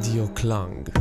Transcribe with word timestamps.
Radio 0.00 0.26
Klang. 0.32 0.99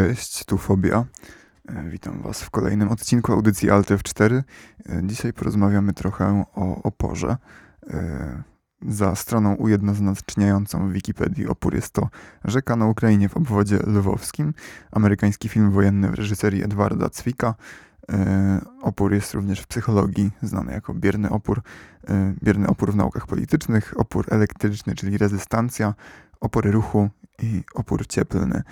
Cześć, 0.00 0.44
tu 0.44 0.58
Fobia. 0.58 1.04
E, 1.68 1.90
Witam 1.90 2.22
Was 2.22 2.42
w 2.42 2.50
kolejnym 2.50 2.88
odcinku 2.88 3.32
audycji 3.32 3.70
Alt 3.70 3.88
F4. 3.88 4.42
E, 4.88 5.02
Dzisiaj 5.04 5.32
porozmawiamy 5.32 5.92
trochę 5.92 6.44
o 6.54 6.82
oporze. 6.82 7.36
E, 7.90 8.42
Za 8.88 9.14
stroną 9.14 9.54
ujednoznaczniającą 9.54 10.88
w 10.88 10.92
Wikipedii 10.92 11.46
opór 11.46 11.74
jest 11.74 11.92
to 11.92 12.08
rzeka 12.44 12.76
na 12.76 12.86
Ukrainie 12.86 13.28
w 13.28 13.36
obwodzie 13.36 13.76
lwowskim, 13.76 14.54
amerykański 14.92 15.48
film 15.48 15.70
wojenny 15.70 16.08
w 16.08 16.14
reżyserii 16.14 16.64
Edwarda 16.64 17.10
Cwika, 17.10 17.54
Opór 18.82 19.12
jest 19.12 19.34
również 19.34 19.60
w 19.60 19.66
psychologii 19.66 20.30
znany 20.42 20.72
jako 20.72 20.94
bierny 20.94 21.30
opór, 21.30 21.62
bierny 22.42 22.66
opór 22.66 22.92
w 22.92 22.96
naukach 22.96 23.26
politycznych, 23.26 23.94
opór 23.96 24.26
elektryczny, 24.30 24.94
czyli 24.94 25.18
rezystancja, 25.18 25.94
opory 26.40 26.70
ruchu 26.70 27.10
i 27.42 27.62
opór 27.74 28.06
cieplny. 28.06 28.62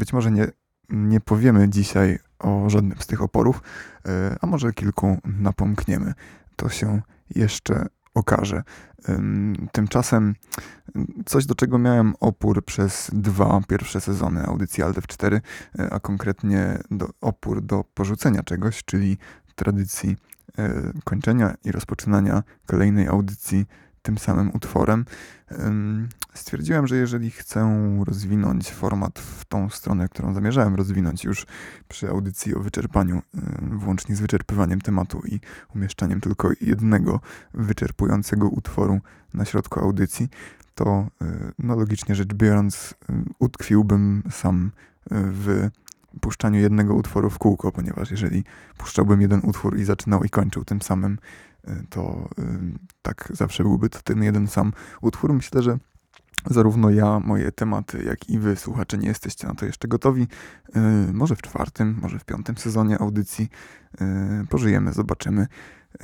Być 0.00 0.12
może 0.12 0.30
nie, 0.30 0.46
nie 0.90 1.20
powiemy 1.20 1.68
dzisiaj 1.68 2.18
o 2.38 2.70
żadnym 2.70 2.98
z 2.98 3.06
tych 3.06 3.22
oporów, 3.22 3.62
e, 4.06 4.36
a 4.40 4.46
może 4.46 4.72
kilku 4.72 5.18
napomkniemy. 5.24 6.14
To 6.56 6.68
się 6.68 7.02
jeszcze 7.34 7.86
okaże. 8.14 8.62
Ym, 9.08 9.68
Tymczasem 9.72 10.34
coś, 11.26 11.46
do 11.46 11.54
czego 11.54 11.78
miałem 11.78 12.14
opór 12.20 12.64
przez 12.64 13.10
dwa 13.12 13.60
pierwsze 13.68 14.00
sezony 14.00 14.44
audycji 14.44 14.82
Aldew 14.82 15.06
4, 15.06 15.40
e, 15.78 15.92
a 15.92 16.00
konkretnie 16.00 16.78
do, 16.90 17.08
opór 17.20 17.62
do 17.62 17.84
porzucenia 17.94 18.42
czegoś, 18.42 18.84
czyli 18.84 19.18
tradycji 19.54 20.16
e, 20.58 20.92
kończenia 21.04 21.54
i 21.64 21.72
rozpoczynania 21.72 22.42
kolejnej 22.66 23.08
audycji 23.08 23.66
tym 24.02 24.18
samym 24.18 24.50
utworem. 24.54 25.04
Stwierdziłem, 26.34 26.86
że 26.86 26.96
jeżeli 26.96 27.30
chcę 27.30 28.00
rozwinąć 28.06 28.70
format 28.70 29.18
w 29.18 29.44
tą 29.44 29.70
stronę, 29.70 30.08
którą 30.08 30.34
zamierzałem 30.34 30.74
rozwinąć 30.74 31.24
już 31.24 31.46
przy 31.88 32.08
audycji 32.08 32.54
o 32.54 32.60
wyczerpaniu, 32.60 33.22
włącznie 33.62 34.16
z 34.16 34.20
wyczerpywaniem 34.20 34.80
tematu 34.80 35.22
i 35.26 35.40
umieszczaniem 35.74 36.20
tylko 36.20 36.50
jednego 36.60 37.20
wyczerpującego 37.54 38.48
utworu 38.48 39.00
na 39.34 39.44
środku 39.44 39.80
audycji, 39.80 40.28
to 40.74 41.06
y, 41.22 41.52
no 41.58 41.76
logicznie 41.76 42.14
rzecz 42.14 42.34
biorąc 42.34 42.94
utkwiłbym 43.38 44.22
sam 44.30 44.66
y, 44.66 45.08
w 45.10 45.70
puszczaniu 46.20 46.60
jednego 46.60 46.94
utworu 46.94 47.30
w 47.30 47.38
kółko, 47.38 47.72
ponieważ 47.72 48.10
jeżeli 48.10 48.44
puszczałbym 48.78 49.20
jeden 49.20 49.40
utwór 49.44 49.78
i 49.78 49.84
zaczynał 49.84 50.24
i 50.24 50.30
kończył 50.30 50.64
tym 50.64 50.82
samym, 50.82 51.18
to 51.90 52.28
tak 53.02 53.28
zawsze 53.34 53.62
byłby 53.62 53.88
to 53.88 53.98
ten 54.02 54.22
jeden 54.22 54.48
sam 54.48 54.72
utwór. 55.00 55.32
Myślę, 55.32 55.62
że 55.62 55.78
zarówno 56.46 56.90
ja, 56.90 57.20
moje 57.20 57.52
tematy, 57.52 58.04
jak 58.04 58.30
i 58.30 58.38
wy, 58.38 58.56
słuchacze, 58.56 58.98
nie 58.98 59.08
jesteście 59.08 59.46
na 59.46 59.54
to 59.54 59.66
jeszcze 59.66 59.88
gotowi. 59.88 60.26
Y, 60.76 61.12
może 61.12 61.36
w 61.36 61.42
czwartym, 61.42 61.98
może 62.02 62.18
w 62.18 62.24
piątym 62.24 62.56
sezonie 62.56 62.98
audycji 62.98 63.48
y, 64.42 64.46
pożyjemy, 64.46 64.92
zobaczymy. 64.92 65.46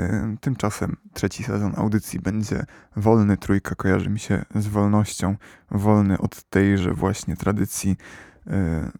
Y, 0.00 0.02
Tymczasem 0.40 0.96
trzeci 1.12 1.44
sezon 1.44 1.72
audycji 1.76 2.20
będzie 2.20 2.64
wolny. 2.96 3.36
Trójka 3.36 3.74
kojarzy 3.74 4.10
mi 4.10 4.18
się 4.18 4.44
z 4.54 4.66
wolnością. 4.66 5.36
Wolny 5.70 6.18
od 6.18 6.42
tejże 6.42 6.94
właśnie 6.94 7.36
tradycji, 7.36 7.96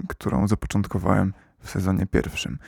którą 0.08 0.48
zapoczątkowałem 0.48 1.34
w 1.60 1.70
sezonie 1.70 2.06
pierwszym. 2.06 2.58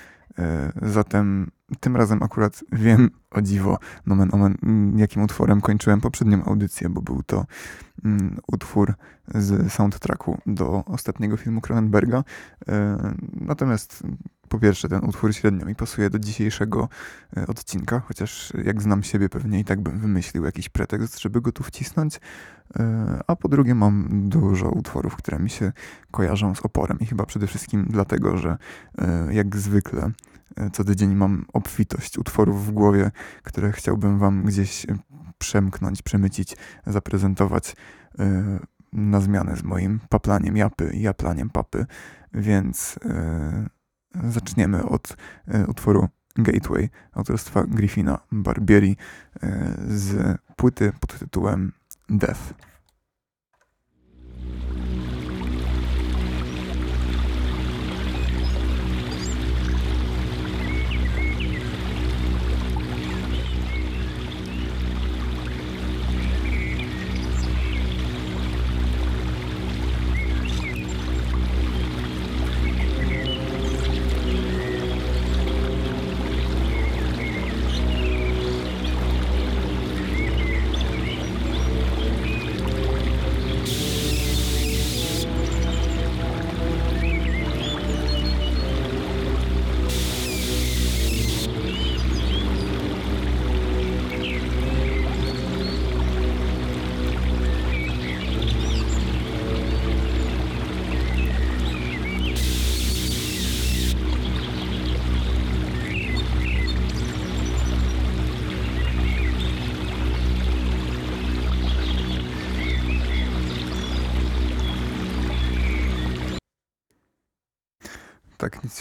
Zatem 0.83 1.51
tym 1.81 1.97
razem 1.97 2.23
akurat 2.23 2.65
wiem 2.73 3.11
o 3.31 3.43
dziwo, 3.43 3.79
nomen 4.07 4.29
omen, 4.33 4.55
mm, 4.63 4.99
jakim 4.99 5.23
utworem 5.23 5.61
kończyłem 5.61 6.01
poprzednią 6.01 6.45
audycję, 6.45 6.89
bo 6.89 7.03
był 7.03 7.23
to 7.23 7.45
mm, 8.05 8.39
utwór 8.53 8.95
z 9.35 9.73
soundtracku 9.73 10.39
do 10.47 10.85
ostatniego 10.87 11.37
filmu 11.37 11.61
Cronenberga. 11.61 12.25
E, 12.69 12.99
Natomiast 13.41 14.03
po 14.49 14.59
pierwsze 14.59 14.89
ten 14.89 15.05
utwór 15.05 15.35
średnio 15.35 15.67
mi 15.67 15.75
pasuje 15.75 16.11
do 16.11 16.19
dzisiejszego 16.19 16.89
e, 17.37 17.47
odcinka, 17.47 18.01
chociaż 18.01 18.53
jak 18.65 18.83
znam 18.83 19.03
siebie 19.03 19.29
pewnie 19.29 19.61
i 19.61 19.65
tak 19.65 19.81
bym 19.81 19.99
wymyślił 19.99 20.45
jakiś 20.45 20.69
pretekst, 20.69 21.21
żeby 21.21 21.41
go 21.41 21.53
tu 21.53 21.63
wcisnąć. 21.63 22.21
E, 22.81 23.21
A 23.27 23.37
po 23.37 23.49
drugie 23.49 23.75
mam 23.75 24.09
dużo 24.29 24.71
utworów, 24.71 25.17
które 25.17 25.39
mi 25.39 25.51
się 25.51 25.73
kojarzą 26.11 26.55
z 26.55 26.61
oporem 26.61 26.99
i 27.01 27.07
chyba 27.07 27.27
przede 27.27 27.47
wszystkim 27.47 27.87
dlatego, 27.91 28.39
że 28.39 28.57
e, 28.99 29.35
jak 29.35 29.57
zwykle 29.57 30.11
co 30.73 30.85
tydzień 30.85 31.15
mam 31.15 31.45
obfitość 31.53 32.19
utworów 32.19 32.67
w 32.67 32.71
głowie, 32.71 33.11
które 33.43 33.73
chciałbym 33.73 34.19
wam 34.19 34.43
gdzieś 34.45 34.85
e, 34.85 34.99
przemknąć, 35.39 36.03
przemycić, 36.03 36.57
zaprezentować 36.87 37.77
e, 38.19 38.59
na 38.93 39.21
zmianę 39.21 39.57
z 39.57 39.63
moim 39.63 40.01
paplaniem 40.09 40.57
japy 40.57 40.91
i 40.95 41.03
japlaniem 41.03 41.51
papy, 41.51 41.87
więc 42.35 42.99
e, 43.05 43.69
zaczniemy 44.25 44.85
od 44.85 45.17
utworu 45.69 46.09
Gateway 46.37 46.89
autorstwa 47.13 47.65
Griffina 47.65 48.19
Barbieri 48.33 48.97
z 49.89 50.39
płyty 50.57 50.93
pod 51.01 51.19
tytułem 51.19 51.73
Death. 52.09 52.55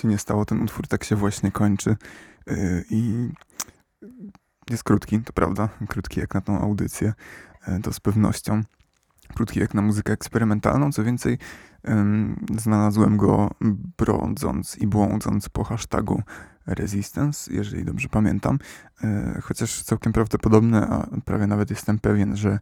Nie 0.08 0.18
stało. 0.18 0.46
Ten 0.46 0.62
utwór 0.62 0.88
tak 0.88 1.04
się 1.04 1.16
właśnie 1.16 1.52
kończy. 1.52 1.96
Yy, 2.48 2.84
I 2.90 3.30
jest 4.70 4.84
krótki, 4.84 5.20
to 5.20 5.34
prawda. 5.34 5.70
Krótki 5.88 6.20
jak 6.20 6.34
na 6.34 6.42
tą 6.42 6.60
audycję, 6.60 7.14
yy, 7.68 7.82
to 7.82 7.94
z 7.94 8.00
pewnością. 8.00 8.62
krótki 9.36 9.60
jak 9.60 9.74
na 9.74 9.82
muzykę 9.82 10.14
eksperymentalną. 10.14 10.92
Co 10.92 11.04
więcej, 11.04 11.38
znalazłem 12.58 13.18
go 13.18 13.52
brodząc 13.98 14.78
i 14.78 14.88
błądząc 14.88 15.50
po 15.50 15.64
hashtagu 15.64 16.24
Resistance, 16.68 17.54
jeżeli 17.54 17.86
dobrze 17.86 18.10
pamiętam. 18.10 18.60
E, 19.04 19.40
chociaż 19.44 19.84
całkiem 19.84 20.14
prawdopodobne, 20.14 20.88
a 20.88 21.08
prawie 21.26 21.48
nawet 21.48 21.70
jestem 21.70 22.00
pewien, 22.00 22.36
że 22.36 22.60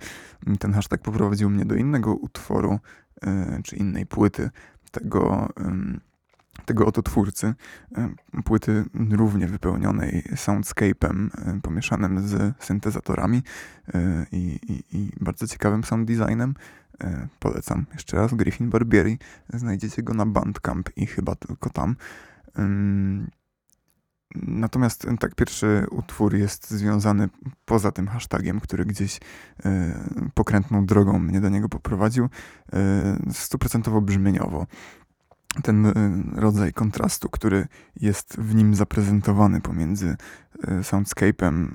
ten 0.59 0.73
hashtag 0.73 1.01
poprowadził 1.01 1.49
mnie 1.49 1.65
do 1.65 1.75
innego 1.75 2.15
utworu 2.15 2.79
czy 3.63 3.75
innej 3.75 4.05
płyty 4.05 4.49
tego 4.91 5.49
tego 6.65 6.85
oto 6.85 7.01
twórcy, 7.01 7.53
płyty 8.45 8.85
równie 9.11 9.47
wypełnionej 9.47 10.23
soundscape'em 10.35 11.29
pomieszanym 11.61 12.27
z 12.27 12.53
syntezatorami 12.59 13.43
i, 14.31 14.59
i, 14.67 14.97
i 14.97 15.11
bardzo 15.21 15.47
ciekawym 15.47 15.83
sound 15.83 16.07
designem. 16.07 16.53
Polecam 17.39 17.85
jeszcze 17.93 18.17
raz 18.17 18.33
Griffin 18.33 18.69
Barbieri. 18.69 19.19
Znajdziecie 19.53 20.03
go 20.03 20.13
na 20.13 20.25
Bandcamp 20.25 20.89
i 20.95 21.05
chyba 21.05 21.35
tylko 21.35 21.69
tam. 21.69 21.95
Natomiast 24.35 25.07
tak, 25.19 25.35
pierwszy 25.35 25.85
utwór 25.91 26.35
jest 26.35 26.71
związany 26.71 27.29
poza 27.65 27.91
tym 27.91 28.07
hashtagiem, 28.07 28.59
który 28.59 28.85
gdzieś 28.85 29.19
pokrętną 30.33 30.85
drogą 30.85 31.19
mnie 31.19 31.41
do 31.41 31.49
niego 31.49 31.69
poprowadził, 31.69 32.29
stuprocentowo 33.31 34.01
brzmieniowo 34.01 34.67
ten 35.63 35.85
y, 35.85 35.91
rodzaj 36.41 36.73
kontrastu, 36.73 37.29
który 37.29 37.67
jest 37.95 38.37
w 38.37 38.55
nim 38.55 38.75
zaprezentowany 38.75 39.61
pomiędzy 39.61 40.07
y, 40.07 40.67
soundscape'em 40.67 41.67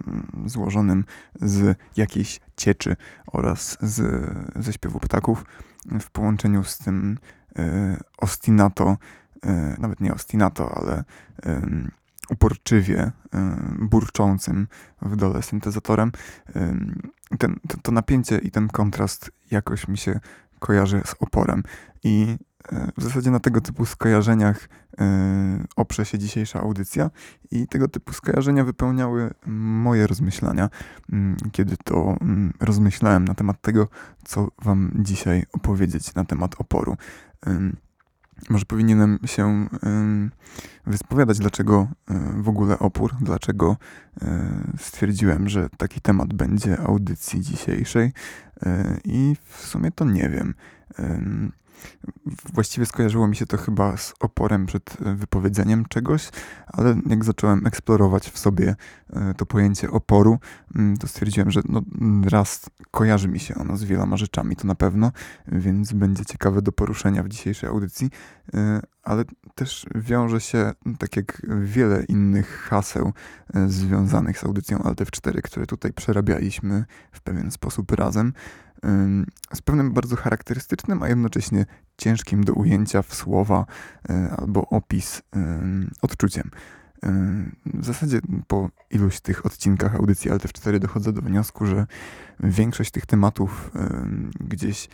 y, 0.47 0.49
złożonym 0.49 1.05
z 1.41 1.79
jakiejś 1.97 2.41
cieczy 2.57 2.97
oraz 3.27 3.79
z, 3.81 4.25
ze 4.57 4.73
śpiewu 4.73 5.01
ptaków 5.01 5.45
w 6.01 6.11
połączeniu 6.11 6.65
z 6.65 6.79
tym 6.79 7.19
ostinato, 8.19 8.97
nawet 9.79 10.01
nie 10.01 10.15
ostinato, 10.15 10.75
ale 10.75 11.05
uporczywie 12.29 13.13
burczącym 13.79 14.69
w 15.03 15.17
dole 15.17 15.43
syntezatorem. 15.43 16.13
Ten, 17.39 17.61
to, 17.69 17.79
to 17.83 17.93
napięcie 17.93 18.39
i 18.39 18.51
ten 18.51 18.69
kontrast 18.69 19.31
jakoś 19.51 19.89
mi 19.89 19.99
się 19.99 20.21
kojarzy 20.59 21.03
z 21.05 21.15
oporem. 21.21 21.63
I 22.05 22.37
w 22.97 23.03
zasadzie 23.03 23.31
na 23.31 23.41
tego 23.41 23.61
typu 23.61 23.87
skojarzeniach 23.87 24.69
e, 25.01 25.65
oprze 25.77 26.05
się 26.05 26.19
dzisiejsza 26.19 26.61
audycja 26.61 27.11
i 27.51 27.67
tego 27.67 27.89
typu 27.89 28.13
skojarzenia 28.13 28.65
wypełniały 28.65 29.31
moje 29.47 30.07
rozmyślania, 30.07 30.71
mm, 31.13 31.37
kiedy 31.53 31.77
to 31.85 32.17
mm, 32.21 32.53
rozmyślałem 32.61 33.25
na 33.25 33.35
temat 33.35 33.61
tego, 33.61 33.89
co 34.25 34.49
Wam 34.63 34.93
dzisiaj 34.95 35.47
opowiedzieć 35.53 36.15
na 36.15 36.25
temat 36.25 36.61
oporu. 36.61 36.97
Może 38.51 38.65
powinienem 38.65 39.19
się 39.27 39.69
wyspowiadać, 40.87 41.39
dlaczego 41.39 41.89
e, 42.11 42.43
w 42.43 42.49
ogóle 42.49 42.79
opór, 42.79 43.15
dlaczego 43.21 43.77
stwierdziłem, 44.79 45.49
że 45.49 45.69
taki 45.77 46.01
temat 46.01 46.35
będzie 46.35 46.81
audycji 46.81 47.41
dzisiejszej 47.41 48.13
i 49.05 49.37
w 49.45 49.67
sumie 49.67 49.91
to 49.91 50.05
nie 50.05 50.29
wiem. 50.29 50.55
Właściwie 52.53 52.87
skojarzyło 52.87 53.29
mi 53.29 53.37
się 53.37 53.47
to 53.47 53.57
chyba 53.57 53.97
z 53.97 54.15
oporem 54.21 54.67
przed 54.67 54.97
wypowiedzeniem 55.01 55.85
czegoś, 55.89 56.31
ale 56.67 56.97
jak 57.07 57.25
zacząłem 57.25 57.67
eksplorować 57.67 58.31
w 58.31 58.39
sobie 58.39 58.77
e, 59.13 59.35
to 59.35 59.47
pojęcie 59.47 59.91
oporu, 59.91 60.39
mm, 60.75 60.97
to 60.97 61.09
stwierdziłem, 61.09 61.51
że 61.51 61.61
no, 61.69 61.83
raz 62.31 62.71
kojarzy 62.91 63.29
mi 63.29 63.41
się 63.41 63.55
ono 63.55 63.77
z 63.77 63.85
wieloma 63.85 64.17
rzeczami, 64.17 64.57
to 64.57 64.67
na 64.67 64.75
pewno, 64.75 65.13
więc 65.49 65.93
będzie 65.93 66.25
ciekawe 66.25 66.63
do 66.63 66.73
poruszenia 66.73 67.23
w 67.23 67.29
dzisiejszej 67.29 67.71
audycji, 67.71 68.11
e, 68.55 68.81
ale 69.03 69.25
też 69.55 69.87
wiąże 69.95 70.41
się, 70.41 70.73
tak 70.99 71.17
jak 71.17 71.43
wiele 71.61 72.05
innych 72.05 72.49
haseł 72.49 73.13
e, 73.55 73.69
związanych 73.69 74.39
z 74.39 74.45
audycją 74.45 74.79
Altev 74.83 75.11
4, 75.11 75.43
które 75.43 75.67
tutaj 75.67 75.93
przerabialiśmy 75.93 76.85
w 77.13 77.21
pewien 77.21 77.51
sposób 77.51 77.93
razem, 77.93 78.33
z 79.55 79.61
pewnym 79.65 79.93
bardzo 79.93 80.17
charakterystycznym, 80.17 81.03
a 81.03 81.09
jednocześnie 81.09 81.67
ciężkim 81.97 82.45
do 82.45 82.53
ujęcia 82.53 83.03
w 83.03 83.15
słowa 83.15 83.67
e, 84.09 84.35
albo 84.39 84.67
opis 84.69 85.23
odczuciem. 86.03 86.51
W 87.67 87.85
zasadzie 87.85 88.21
po 88.47 88.71
iluś 88.91 89.21
tych 89.21 89.47
odcinkach 89.47 89.95
audycji 89.95 90.31
Altev 90.31 90.53
4 90.53 90.81
dochodzę 90.81 91.13
do 91.13 91.23
wniosku, 91.23 91.67
że 91.67 91.87
większość 92.41 92.91
tych 92.91 93.07
tematów 93.07 93.71
gdzieś 94.41 94.89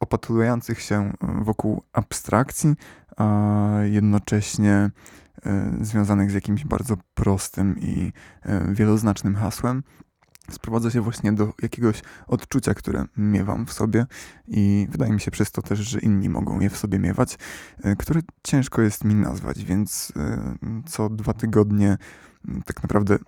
opatrujących 0.00 0.80
się 0.80 1.12
wokół 1.20 1.82
abstrakcji, 1.92 2.74
a 3.16 3.70
jednocześnie 3.84 4.90
e, 5.46 5.72
związanych 5.80 6.30
z 6.30 6.34
jakimś 6.34 6.64
bardzo 6.64 6.96
prostym 7.14 7.78
i 7.78 8.12
e, 8.42 8.74
wieloznacznym 8.74 9.34
hasłem, 9.34 9.82
sprowadza 10.50 10.90
się 10.90 11.00
właśnie 11.00 11.32
do 11.32 11.52
jakiegoś 11.62 12.02
odczucia, 12.26 12.74
które 12.74 13.04
miewam 13.16 13.66
w 13.66 13.72
sobie 13.72 14.06
i 14.48 14.86
wydaje 14.90 15.12
mi 15.12 15.20
się 15.20 15.30
przez 15.30 15.50
to 15.50 15.62
też, 15.62 15.78
że 15.78 16.00
inni 16.00 16.28
mogą 16.28 16.60
je 16.60 16.70
w 16.70 16.76
sobie 16.76 16.98
miewać, 16.98 17.38
e, 17.82 17.96
które 17.96 18.20
ciężko 18.42 18.82
jest 18.82 19.04
mi 19.04 19.14
nazwać, 19.14 19.64
więc 19.64 20.12
e, 20.16 20.54
co 20.86 21.10
dwa 21.10 21.32
tygodnie 21.32 21.96
tak 22.64 22.82
naprawdę 22.82 23.18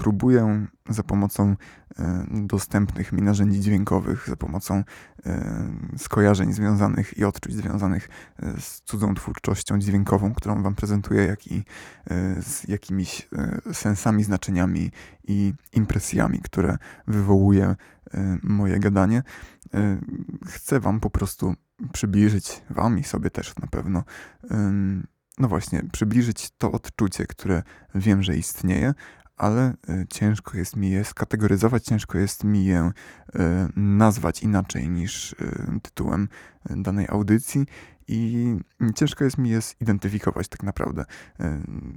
próbuję 0.00 0.66
za 0.88 1.02
pomocą 1.02 1.56
e, 1.98 2.26
dostępnych 2.30 3.12
mi 3.12 3.22
narzędzi 3.22 3.60
dźwiękowych, 3.60 4.28
za 4.28 4.36
pomocą 4.36 4.84
e, 5.26 5.70
skojarzeń 5.98 6.52
związanych 6.52 7.18
i 7.18 7.24
odczuć 7.24 7.54
związanych 7.54 8.08
e, 8.42 8.60
z 8.60 8.82
cudzą 8.82 9.14
twórczością 9.14 9.78
dźwiękową, 9.78 10.34
którą 10.34 10.62
Wam 10.62 10.74
prezentuję, 10.74 11.26
jak 11.26 11.46
i 11.46 11.64
z 12.40 12.68
jakimiś 12.68 13.28
sensami, 13.72 14.24
znaczeniami 14.24 14.90
i 15.28 15.54
impresjami, 15.72 16.40
które 16.42 16.76
wywołuje 17.06 17.76
moje 18.42 18.78
gadanie. 18.78 19.22
Chcę 20.46 20.80
Wam 20.80 21.00
po 21.00 21.10
prostu 21.10 21.54
przybliżyć, 21.92 22.62
Wam 22.70 22.98
i 22.98 23.04
sobie 23.04 23.30
też 23.30 23.56
na 23.56 23.66
pewno, 23.66 24.04
no 25.38 25.48
właśnie, 25.48 25.82
przybliżyć 25.92 26.50
to 26.58 26.72
odczucie, 26.72 27.26
które 27.26 27.62
wiem, 27.94 28.22
że 28.22 28.36
istnieje, 28.36 28.94
ale 29.40 29.74
e, 29.88 30.04
ciężko 30.08 30.56
jest 30.56 30.76
mi 30.76 30.90
je 30.90 31.04
skategoryzować, 31.04 31.84
ciężko 31.84 32.18
jest 32.18 32.44
mi 32.44 32.64
je 32.64 32.90
e, 33.34 33.68
nazwać 33.76 34.42
inaczej 34.42 34.90
niż 34.90 35.32
e, 35.32 35.36
tytułem 35.82 36.28
danej 36.70 37.06
audycji 37.08 37.66
i 38.08 38.56
ciężko 38.94 39.24
jest 39.24 39.38
mi 39.38 39.50
je 39.50 39.60
zidentyfikować 39.60 40.48
tak 40.48 40.62
naprawdę, 40.62 41.04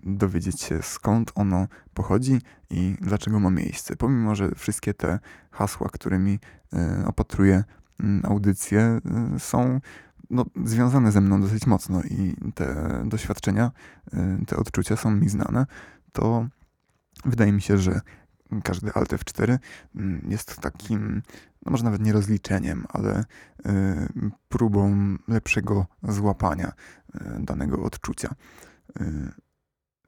dowiedzieć 0.03 0.62
się 0.62 0.81
skąd 0.81 1.31
ono 1.35 1.67
pochodzi 1.93 2.41
i 2.69 2.95
dlaczego 3.01 3.39
ma 3.39 3.50
miejsce. 3.50 3.95
Pomimo, 3.95 4.35
że 4.35 4.55
wszystkie 4.55 4.93
te 4.93 5.19
hasła, 5.51 5.89
którymi 5.89 6.39
opatruję 7.05 7.63
audycje 8.23 9.00
są 9.38 9.79
no, 10.29 10.45
związane 10.65 11.12
ze 11.12 11.21
mną 11.21 11.41
dosyć 11.41 11.67
mocno 11.67 12.03
i 12.03 12.35
te 12.55 12.75
doświadczenia, 13.05 13.71
te 14.47 14.57
odczucia 14.57 14.95
są 14.95 15.12
mi 15.12 15.29
znane, 15.29 15.65
to 16.12 16.47
Wydaje 17.25 17.51
mi 17.51 17.62
się, 17.62 17.77
że 17.77 18.01
każdy 18.63 18.94
Alt 18.94 19.10
F4 19.10 19.58
mm, 19.96 20.22
jest 20.30 20.62
takim, 20.62 21.22
no 21.65 21.72
może 21.72 21.84
nawet 21.84 22.01
nie 22.01 22.13
rozliczeniem, 22.13 22.86
ale 22.89 23.20
y, 23.20 23.24
próbą 24.50 24.96
lepszego 25.27 25.86
złapania 26.03 26.68
y, 27.15 27.20
danego 27.39 27.84
odczucia. 27.84 28.36
Y, 29.01 29.32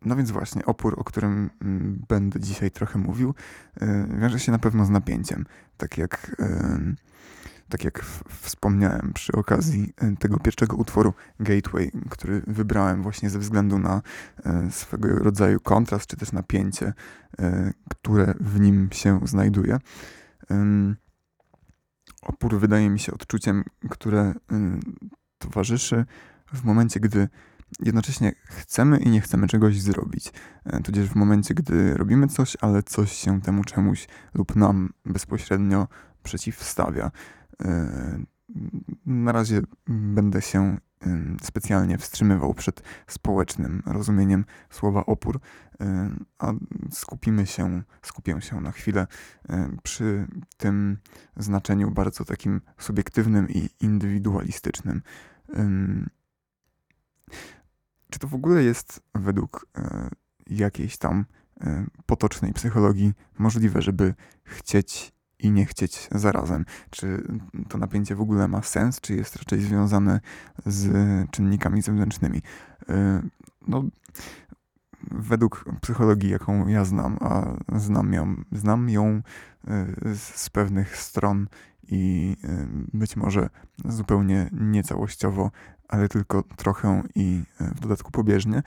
no 0.06 0.16
więc 0.16 0.32
właśnie, 0.32 0.66
opór, 0.66 1.00
o 1.00 1.04
którym 1.04 1.50
mm, 1.62 2.06
będę 2.08 2.40
dzisiaj 2.40 2.72
trochę 2.72 3.00
mówił, 3.00 3.36
wiąże 4.20 4.40
się 4.40 4.52
na 4.52 4.60
pewno 4.60 4.86
z 4.86 4.90
napięciem. 4.90 5.46
Tak 5.78 5.98
jak 5.98 6.36
tak 7.70 7.84
jak 7.84 8.06
wspomniałem 8.30 9.12
przy 9.14 9.32
okazji 9.34 9.94
e, 9.98 10.16
tego 10.16 10.40
pierwszego 10.40 10.78
utworu 10.78 11.14
Gateway, 11.40 11.92
który 12.10 12.42
wybrałem 12.48 13.04
właśnie 13.04 13.30
ze 13.30 13.40
względu 13.40 13.80
na 13.80 14.02
e, 14.46 14.72
swego 14.72 15.08
rodzaju 15.08 15.60
kontrast, 15.60 16.08
czy 16.08 16.18
też 16.18 16.32
napięcie, 16.32 16.94
e, 17.40 17.74
które 17.90 18.34
w 18.40 18.60
nim 18.60 18.90
się 18.92 19.20
znajduje. 19.24 19.78
Opór 22.22 22.60
wydaje 22.60 22.90
mi 22.90 23.00
się 23.00 23.14
odczuciem, 23.14 23.64
które 23.90 24.34
towarzyszy 25.38 26.06
w 26.54 26.64
momencie, 26.64 27.00
gdy 27.00 27.30
jednocześnie 27.80 28.32
chcemy 28.46 28.98
i 28.98 29.10
nie 29.10 29.22
chcemy 29.22 29.48
czegoś 29.48 29.82
zrobić. 29.82 30.34
Tudzież 30.84 31.10
w 31.10 31.16
momencie, 31.16 31.54
gdy 31.54 31.94
robimy 31.94 32.28
coś, 32.28 32.58
ale 32.62 32.84
coś 32.84 33.12
się 33.12 33.42
temu 33.42 33.64
czemuś 33.64 34.08
lub 34.34 34.56
nam 34.56 34.94
bezpośrednio 35.06 35.88
przeciwstawia. 36.24 37.12
E, 37.62 38.20
na 39.06 39.32
razie 39.32 39.62
będę 39.88 40.42
się 40.42 40.78
specjalnie 41.44 41.98
wstrzymywał 41.98 42.54
przed 42.54 42.84
społecznym 43.08 43.84
rozumieniem 43.86 44.46
słowa 44.70 45.06
opór, 45.06 45.40
a 46.40 46.54
skupimy 46.92 47.46
się, 47.46 47.84
skupię 48.02 48.42
się 48.42 48.62
na 48.62 48.72
chwilę 48.72 49.08
przy 49.84 50.28
tym 50.58 50.98
znaczeniu 51.38 51.92
bardzo 51.92 52.26
takim 52.26 52.62
subiektywnym 52.78 53.50
i 53.50 53.70
indywidualistycznym. 53.80 55.02
Czy 58.10 58.20
to 58.20 58.28
w 58.28 58.36
ogóle 58.36 58.64
jest 58.64 59.02
według 59.16 59.68
jakiejś 60.48 60.98
tam 60.98 61.26
potocznej 62.06 62.54
psychologii 62.54 63.14
możliwe, 63.38 63.82
żeby 63.82 64.14
chcieć 64.44 65.15
i 65.40 65.52
nie 65.52 65.66
chcieć 65.66 66.08
zarazem? 66.12 66.66
Czy 66.90 67.28
to 67.70 67.78
napięcie 67.78 68.16
w 68.16 68.22
ogóle 68.22 68.48
ma 68.48 68.62
sens, 68.62 69.02
czy 69.02 69.16
jest 69.16 69.36
raczej 69.36 69.62
związane 69.62 70.20
z 70.66 70.92
czynnikami 71.32 71.82
zewnętrznymi? 71.82 72.42
E, 72.90 73.22
no, 73.68 73.84
według 75.12 75.66
psychologii, 75.82 76.30
jaką 76.30 76.68
ja 76.68 76.86
znam, 76.86 77.18
a 77.22 77.56
znam 77.80 78.14
ją, 78.14 78.36
znam 78.52 78.90
ją 78.90 79.22
z 80.16 80.50
pewnych 80.50 80.98
stron 80.98 81.48
i 81.88 82.36
być 82.94 83.16
może 83.16 83.50
zupełnie 83.86 84.50
niecałościowo, 84.54 85.52
ale 85.88 86.10
tylko 86.10 86.44
trochę 86.44 87.04
i 87.16 87.44
w 87.60 87.80
dodatku 87.80 88.12
pobieżnie. 88.12 88.64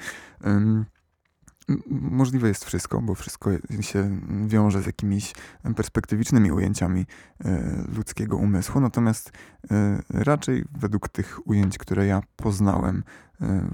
Możliwe 1.91 2.49
jest 2.49 2.65
wszystko, 2.65 3.01
bo 3.01 3.15
wszystko 3.15 3.51
się 3.81 4.21
wiąże 4.47 4.83
z 4.83 4.87
jakimiś 4.87 5.33
perspektywicznymi 5.77 6.53
ujęciami 6.53 7.07
e, 7.45 7.85
ludzkiego 7.97 8.37
umysłu, 8.37 8.81
natomiast 8.81 9.33
e, 9.71 10.03
raczej 10.11 10.65
według 10.79 11.09
tych 11.09 11.49
ujęć, 11.49 11.79
które 11.79 12.07
ja 12.07 12.23
poznałem 12.37 13.03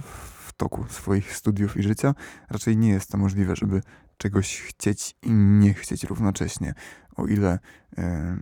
w 0.00 0.52
toku 0.56 0.84
swoich 0.88 1.36
studiów 1.36 1.76
i 1.76 1.82
życia, 1.82 2.14
raczej 2.50 2.76
nie 2.76 2.88
jest 2.88 3.10
to 3.10 3.18
możliwe, 3.18 3.56
żeby 3.56 3.82
czegoś 4.24 4.60
chcieć 4.60 5.16
i 5.22 5.32
nie 5.32 5.74
chcieć 5.74 6.04
równocześnie, 6.04 6.74
o 7.16 7.26
ile 7.26 7.58
e, 7.98 8.36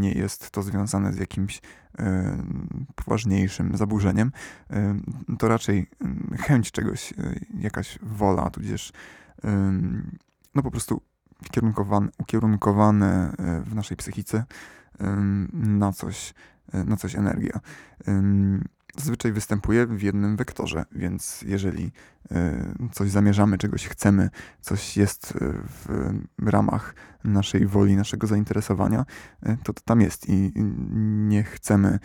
nie 0.00 0.12
jest 0.12 0.50
to 0.50 0.62
związane 0.62 1.12
z 1.12 1.18
jakimś 1.18 1.60
e, 1.98 2.36
poważniejszym 2.94 3.76
zaburzeniem, 3.76 4.32
e, 4.70 5.00
to 5.38 5.48
raczej 5.48 5.90
chęć 6.38 6.70
czegoś, 6.70 7.14
jakaś 7.54 7.98
wola, 8.02 8.50
tudzież 8.50 8.92
no 10.54 10.62
po 10.62 10.70
prostu 10.70 11.02
ukierunkowane, 11.46 12.08
ukierunkowane 12.18 13.32
w 13.64 13.74
naszej 13.74 13.96
psychice 13.96 14.44
na 15.52 15.92
coś, 15.92 16.34
na 16.72 16.96
coś 16.96 17.14
energia 17.14 17.60
zazwyczaj 18.96 19.32
występuje 19.32 19.86
w 19.86 20.02
jednym 20.02 20.36
wektorze, 20.36 20.84
więc 20.92 21.42
jeżeli 21.42 21.92
e, 22.30 22.74
coś 22.92 23.10
zamierzamy, 23.10 23.58
czegoś 23.58 23.88
chcemy, 23.88 24.30
coś 24.60 24.96
jest 24.96 25.34
e, 25.36 25.52
w 26.38 26.48
ramach 26.48 26.94
naszej 27.24 27.66
woli, 27.66 27.96
naszego 27.96 28.26
zainteresowania, 28.26 29.04
e, 29.42 29.56
to 29.56 29.72
to 29.72 29.82
tam 29.84 30.00
jest 30.00 30.28
i 30.28 30.52
nie 31.28 31.42
chcemy 31.42 31.98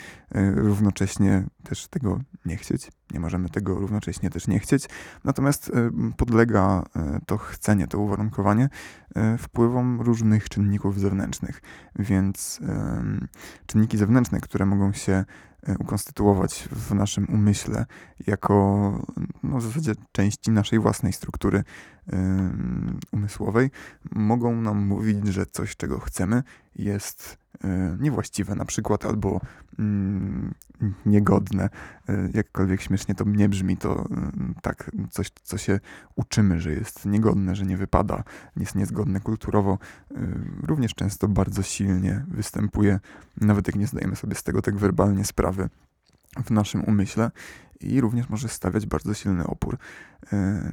równocześnie 0.55 1.47
też 1.63 1.87
tego 1.87 2.19
nie 2.45 2.57
chcieć. 2.57 2.91
Nie 3.11 3.19
możemy 3.19 3.49
tego 3.49 3.75
równocześnie 3.75 4.29
też 4.29 4.47
nie 4.47 4.59
chcieć. 4.59 4.89
Natomiast 5.23 5.71
podlega 6.17 6.83
to 7.25 7.37
chcenie, 7.37 7.87
to 7.87 7.99
uwarunkowanie 7.99 8.69
wpływom 9.37 10.01
różnych 10.01 10.49
czynników 10.49 10.99
zewnętrznych. 10.99 11.61
Więc 11.99 12.59
czynniki 13.65 13.97
zewnętrzne, 13.97 14.41
które 14.41 14.65
mogą 14.65 14.93
się 14.93 15.25
E, 15.67 15.77
ukonstytuować 15.77 16.69
w 16.71 16.93
naszym 16.93 17.27
umyśle 17.33 17.85
jako 18.27 18.53
no, 19.43 19.57
w 19.57 19.63
zasadzie 19.63 19.93
części 20.11 20.51
naszej 20.51 20.79
własnej 20.79 21.13
struktury 21.13 21.63
umysłowej, 23.11 23.71
mogą 24.11 24.61
nam 24.61 24.85
mówić, 24.85 25.27
że 25.27 25.45
coś, 25.45 25.75
czego 25.75 25.99
chcemy, 25.99 26.43
jest 26.75 27.37
e, 27.63 27.97
niewłaściwe 27.99 28.55
na 28.55 28.65
przykład, 28.65 29.05
albo 29.05 29.41
mm, 29.79 30.53
niegodne. 31.05 31.69
E, 32.09 32.29
jakkolwiek 32.33 32.81
śmiesznie 32.81 33.15
to 33.15 33.23
nie 33.27 33.49
brzmi, 33.49 33.77
to 33.77 34.07
tak 34.61 34.91
coś, 35.11 35.29
co 35.43 35.57
się 35.57 35.79
uczymy, 36.15 36.61
że 36.61 36.71
jest 36.71 37.05
niegodne, 37.05 37.55
że 37.55 37.65
nie 37.65 37.77
wypada, 37.77 38.23
jest 38.57 38.75
niezgodne 38.75 39.19
kulturowo, 39.19 39.77
również 40.63 40.95
często 40.95 41.27
bardzo 41.27 41.63
silnie 41.63 42.25
występuje, 42.27 42.99
nawet 43.41 43.67
jak 43.67 43.75
nie 43.75 43.87
zdajemy 43.87 44.15
sobie 44.15 44.35
z 44.35 44.43
tego 44.43 44.61
tak 44.61 44.77
werbalnie 44.77 45.25
sprawy 45.25 45.69
w 46.45 46.51
naszym 46.51 46.83
umyśle 46.83 47.31
i 47.81 48.01
również 48.01 48.29
może 48.29 48.49
stawiać 48.49 48.85
bardzo 48.85 49.13
silny 49.13 49.47
opór. 49.47 49.77
E, 50.33 50.71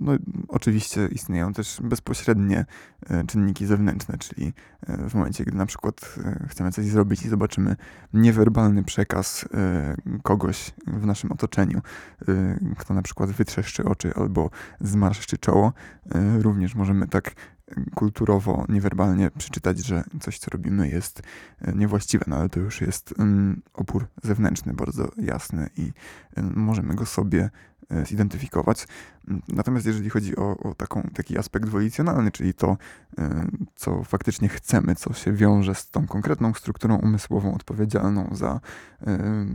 no, 0.00 0.12
oczywiście 0.48 1.06
istnieją 1.06 1.52
też 1.52 1.80
bezpośrednie 1.82 2.66
e, 3.06 3.24
czynniki 3.24 3.66
zewnętrzne, 3.66 4.18
czyli 4.18 4.52
e, 4.86 5.08
w 5.08 5.14
momencie, 5.14 5.44
gdy 5.44 5.56
na 5.56 5.66
przykład 5.66 6.14
chcemy 6.48 6.72
coś 6.72 6.86
zrobić 6.86 7.22
i 7.22 7.28
zobaczymy 7.28 7.76
niewerbalny 8.14 8.84
przekaz 8.84 9.48
kogoś 10.22 10.70
w 10.86 11.06
naszym 11.06 11.32
otoczeniu, 11.32 11.80
kto 12.78 12.94
na 12.94 13.02
przykład 13.02 13.30
wytrzeszczy 13.30 13.84
oczy 13.84 14.12
albo 14.14 14.50
zmarszczy 14.80 15.38
czoło, 15.38 15.72
również 16.38 16.74
możemy 16.74 17.08
tak 17.08 17.34
kulturowo, 17.94 18.64
niewerbalnie 18.68 19.30
przeczytać, 19.30 19.78
że 19.78 20.04
coś, 20.20 20.38
co 20.38 20.50
robimy, 20.50 20.88
jest 20.88 21.22
niewłaściwe, 21.74 22.24
no 22.28 22.36
ale 22.36 22.48
to 22.48 22.60
już 22.60 22.80
jest 22.80 23.14
mm, 23.18 23.62
opór 23.74 24.06
zewnętrzny, 24.22 24.74
bardzo 24.74 25.08
jasny 25.16 25.70
i 25.76 25.92
możemy 26.54 26.94
go 26.94 27.06
sobie 27.06 27.50
E, 27.79 27.79
zidentyfikować. 28.06 28.86
Natomiast 29.48 29.86
jeżeli 29.86 30.10
chodzi 30.10 30.36
o, 30.36 30.56
o 30.58 30.74
taką, 30.74 31.02
taki 31.14 31.38
aspekt 31.38 31.68
wolicjonalny, 31.68 32.30
czyli 32.30 32.54
to, 32.54 32.76
e, 33.18 33.46
co 33.74 34.04
faktycznie 34.04 34.48
chcemy, 34.48 34.94
co 34.94 35.12
się 35.12 35.32
wiąże 35.32 35.74
z 35.74 35.90
tą 35.90 36.06
konkretną 36.06 36.54
strukturą 36.54 36.96
umysłową 36.96 37.54
odpowiedzialną 37.54 38.28
za 38.32 38.60
e, 39.06 39.46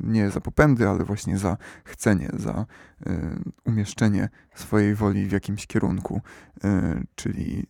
nie 0.00 0.30
za 0.30 0.40
popędy, 0.40 0.88
ale 0.88 1.04
właśnie 1.04 1.38
za 1.38 1.56
chcenie, 1.84 2.30
za 2.36 2.66
umieszczenie 3.64 4.28
swojej 4.54 4.94
woli 4.94 5.26
w 5.26 5.32
jakimś 5.32 5.66
kierunku, 5.66 6.20
czyli 7.14 7.66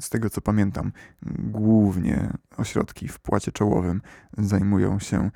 z 0.00 0.10
tego 0.10 0.30
co 0.30 0.40
pamiętam, 0.40 0.92
głównie 1.38 2.32
ośrodki 2.56 3.08
w 3.08 3.18
płacie 3.18 3.52
czołowym 3.52 4.02
zajmują 4.38 4.98
się 4.98 5.30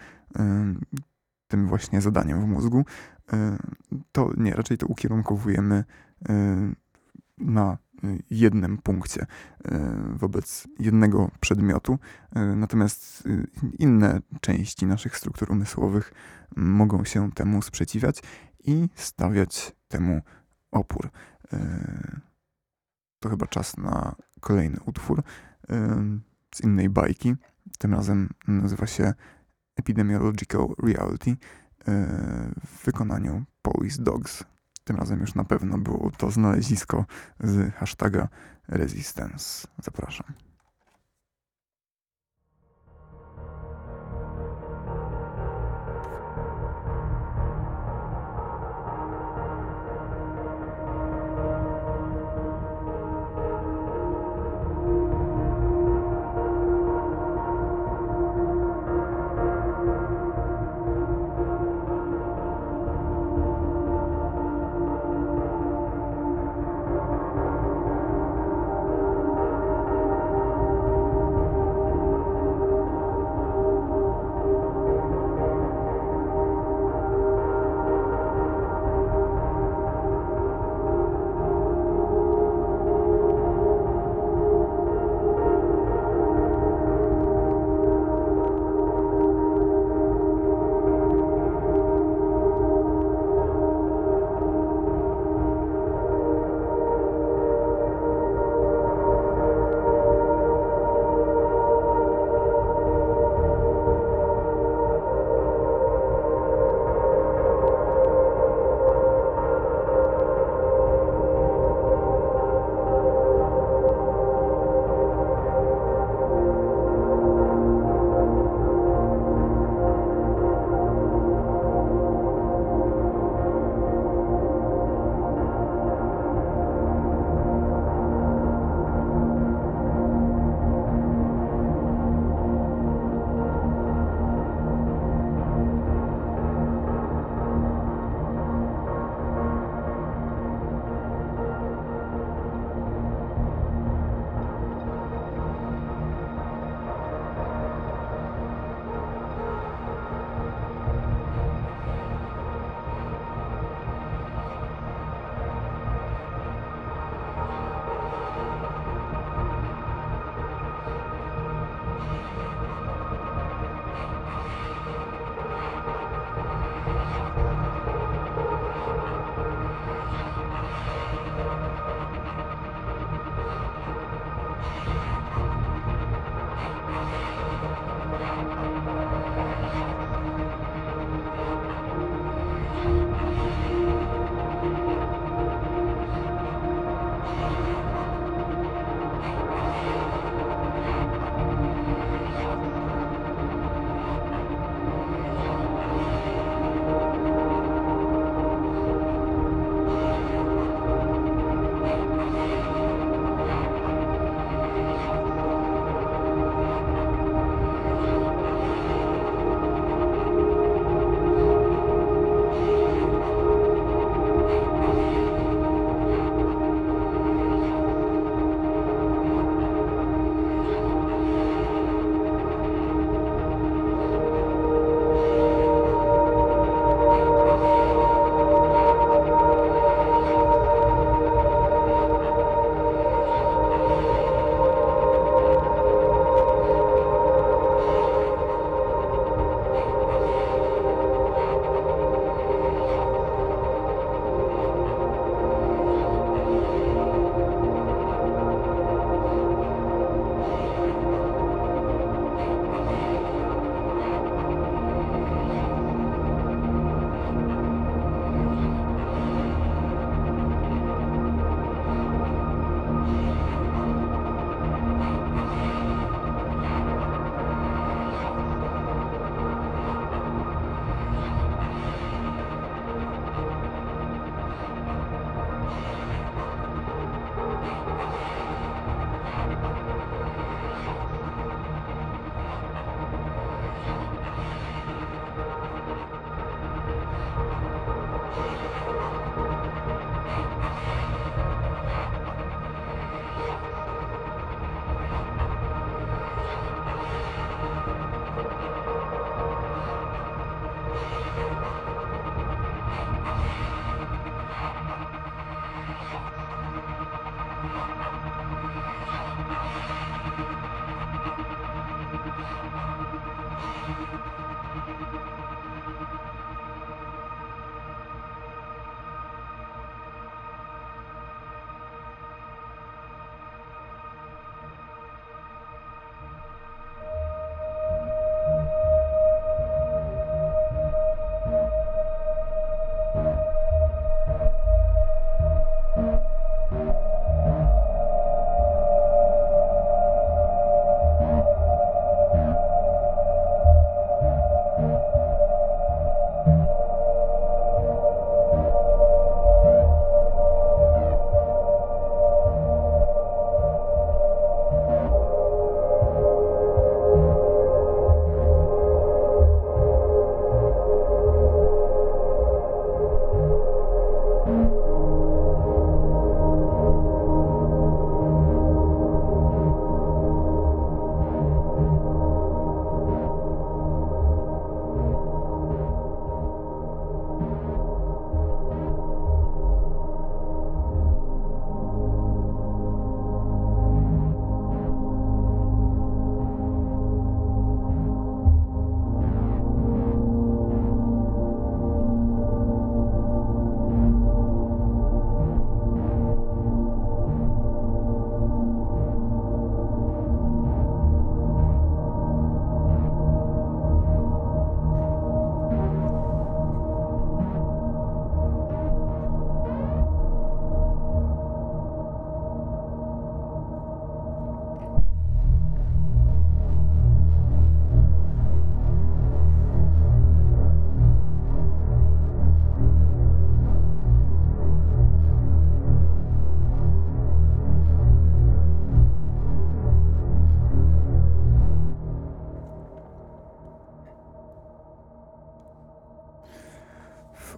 tym 1.49 1.69
właśnie 1.69 2.01
zadaniem 2.01 2.41
w 2.41 2.47
mózgu, 2.47 2.79
e, 2.79 3.13
to 4.12 4.31
nie, 4.37 4.50
raczej 4.54 4.78
to 4.78 4.87
ukierunkowujemy 4.87 5.85
e, 6.28 6.73
na 7.38 7.78
jednym 8.31 8.78
punkcie 8.78 9.26
e, 9.64 9.95
wobec 10.12 10.69
jednego 10.78 11.31
przedmiotu, 11.40 11.99
natomiast 12.57 13.28
inne 13.78 14.21
części 14.40 14.87
naszych 14.87 15.16
struktur 15.16 15.52
umysłowych 15.52 16.12
mogą 16.57 17.04
się 17.04 17.33
temu 17.33 17.62
sprzeciwiać 17.62 18.23
i 18.64 18.88
stawiać 18.95 19.73
temu 19.88 20.21
opór. 20.71 21.11
To 23.21 23.28
chyba 23.28 23.47
czas 23.47 23.76
na 23.76 24.14
kolejny 24.40 24.81
utwór 24.87 25.23
z 26.54 26.61
innej 26.64 26.88
bajki. 26.88 27.35
Tym 27.78 27.95
razem 27.95 28.31
nazywa 28.49 28.87
się 28.87 29.14
Epidemiological 29.76 30.75
Reality 30.83 31.37
w 32.67 32.85
wykonaniu 32.85 33.45
Police 33.62 34.03
Dogs. 34.03 34.45
Tym 34.85 34.97
razem 34.97 35.21
już 35.21 35.35
na 35.35 35.45
pewno 35.45 35.79
było 35.79 36.11
to 36.11 36.31
znalezisko 36.31 37.05
z 37.41 37.75
hashtaga 37.75 38.29
Resistance. 38.69 39.69
Zapraszam. 39.83 40.26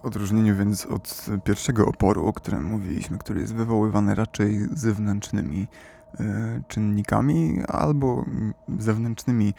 W 0.01 0.05
odróżnieniu 0.05 0.55
więc 0.55 0.85
od 0.85 1.25
pierwszego 1.43 1.85
oporu, 1.85 2.25
o 2.25 2.33
którym 2.33 2.63
mówiliśmy, 2.63 3.17
który 3.17 3.41
jest 3.41 3.55
wywoływany 3.55 4.15
raczej 4.15 4.67
zewnętrznymi 4.73 5.67
e, 6.19 6.61
czynnikami 6.67 7.61
albo 7.67 8.25
zewnętrznymi 8.79 9.53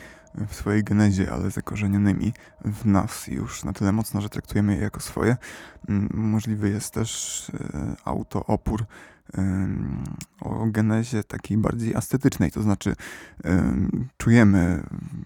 w 0.49 0.55
swojej 0.55 0.85
genezie, 0.85 1.33
ale 1.33 1.51
zakorzenionymi 1.51 2.33
w 2.65 2.87
nas 2.87 3.27
już 3.27 3.65
na 3.65 3.73
tyle 3.73 3.93
mocno, 3.93 4.21
że 4.21 4.29
traktujemy 4.29 4.75
je 4.75 4.81
jako 4.81 5.01
swoje. 5.01 5.37
Możliwy 6.15 6.69
jest 6.69 6.95
też 6.95 7.43
e, 7.51 7.97
autoopór 8.05 8.85
o 10.41 10.67
genezie 10.67 11.25
takiej 11.25 11.59
bardziej 11.59 11.95
estetycznej, 11.95 12.51
to 12.51 12.63
znaczy 12.63 12.95
czujemy 14.17 14.83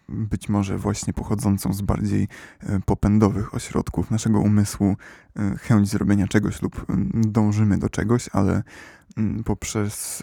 być 0.09 0.49
może 0.49 0.79
właśnie 0.79 1.13
pochodzącą 1.13 1.73
z 1.73 1.83
bardziej 1.83 2.29
e, 2.61 2.81
popędowych 2.81 3.55
ośrodków 3.55 4.11
naszego 4.11 4.41
umysłu 4.41 4.97
e, 5.37 5.57
chęć 5.57 5.89
zrobienia 5.89 6.29
czegoś 6.29 6.63
lub 6.63 6.87
dążymy 7.15 7.79
do 7.79 7.89
czegoś, 7.89 8.29
ale 8.33 8.63
poprzez 9.45 10.23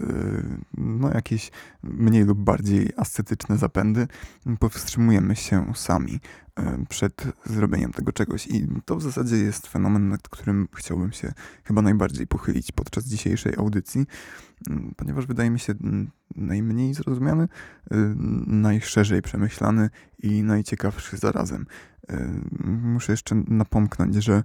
no, 0.77 1.09
jakieś 1.13 1.51
mniej 1.83 2.23
lub 2.23 2.39
bardziej 2.39 2.89
ascetyczne 2.97 3.57
zapędy 3.57 4.07
powstrzymujemy 4.59 5.35
się 5.35 5.73
sami 5.75 6.19
przed 6.89 7.23
zrobieniem 7.45 7.93
tego 7.93 8.11
czegoś. 8.11 8.47
I 8.47 8.67
to 8.85 8.95
w 8.95 9.01
zasadzie 9.01 9.35
jest 9.35 9.67
fenomen, 9.67 10.09
nad 10.09 10.27
którym 10.27 10.67
chciałbym 10.75 11.11
się 11.11 11.33
chyba 11.63 11.81
najbardziej 11.81 12.27
pochylić 12.27 12.71
podczas 12.71 13.05
dzisiejszej 13.05 13.55
audycji, 13.57 14.05
ponieważ 14.95 15.25
wydaje 15.25 15.49
mi 15.49 15.59
się 15.59 15.73
najmniej 16.35 16.93
zrozumiany, 16.93 17.47
najszerzej 18.47 19.21
przemyślany 19.21 19.89
i 20.19 20.43
najciekawszy 20.43 21.17
zarazem. 21.17 21.65
Muszę 22.65 23.13
jeszcze 23.13 23.35
napomknąć, 23.47 24.15
że 24.15 24.43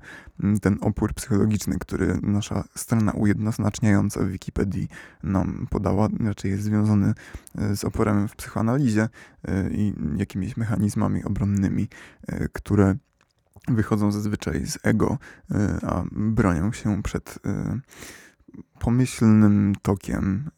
ten 0.62 0.78
opór 0.80 1.14
psychologiczny, 1.14 1.78
który 1.78 2.18
nasza 2.22 2.64
strona 2.74 3.12
ujednoznaczniająca 3.12 4.20
w 4.20 4.28
Wikipedii 4.28 4.88
nam 5.22 5.66
podała, 5.70 6.08
raczej 6.20 6.50
jest 6.50 6.62
związany 6.62 7.14
z 7.74 7.84
oporem 7.84 8.28
w 8.28 8.36
psychoanalizie 8.36 9.08
i 9.70 9.92
jakimiś 10.16 10.56
mechanizmami 10.56 11.24
obronnymi, 11.24 11.88
które 12.52 12.96
wychodzą 13.68 14.12
zazwyczaj 14.12 14.66
z 14.66 14.78
ego, 14.82 15.18
a 15.82 16.02
bronią 16.12 16.72
się 16.72 17.02
przed 17.02 17.38
pomyślnym 18.78 19.74
tokiem 19.82 20.50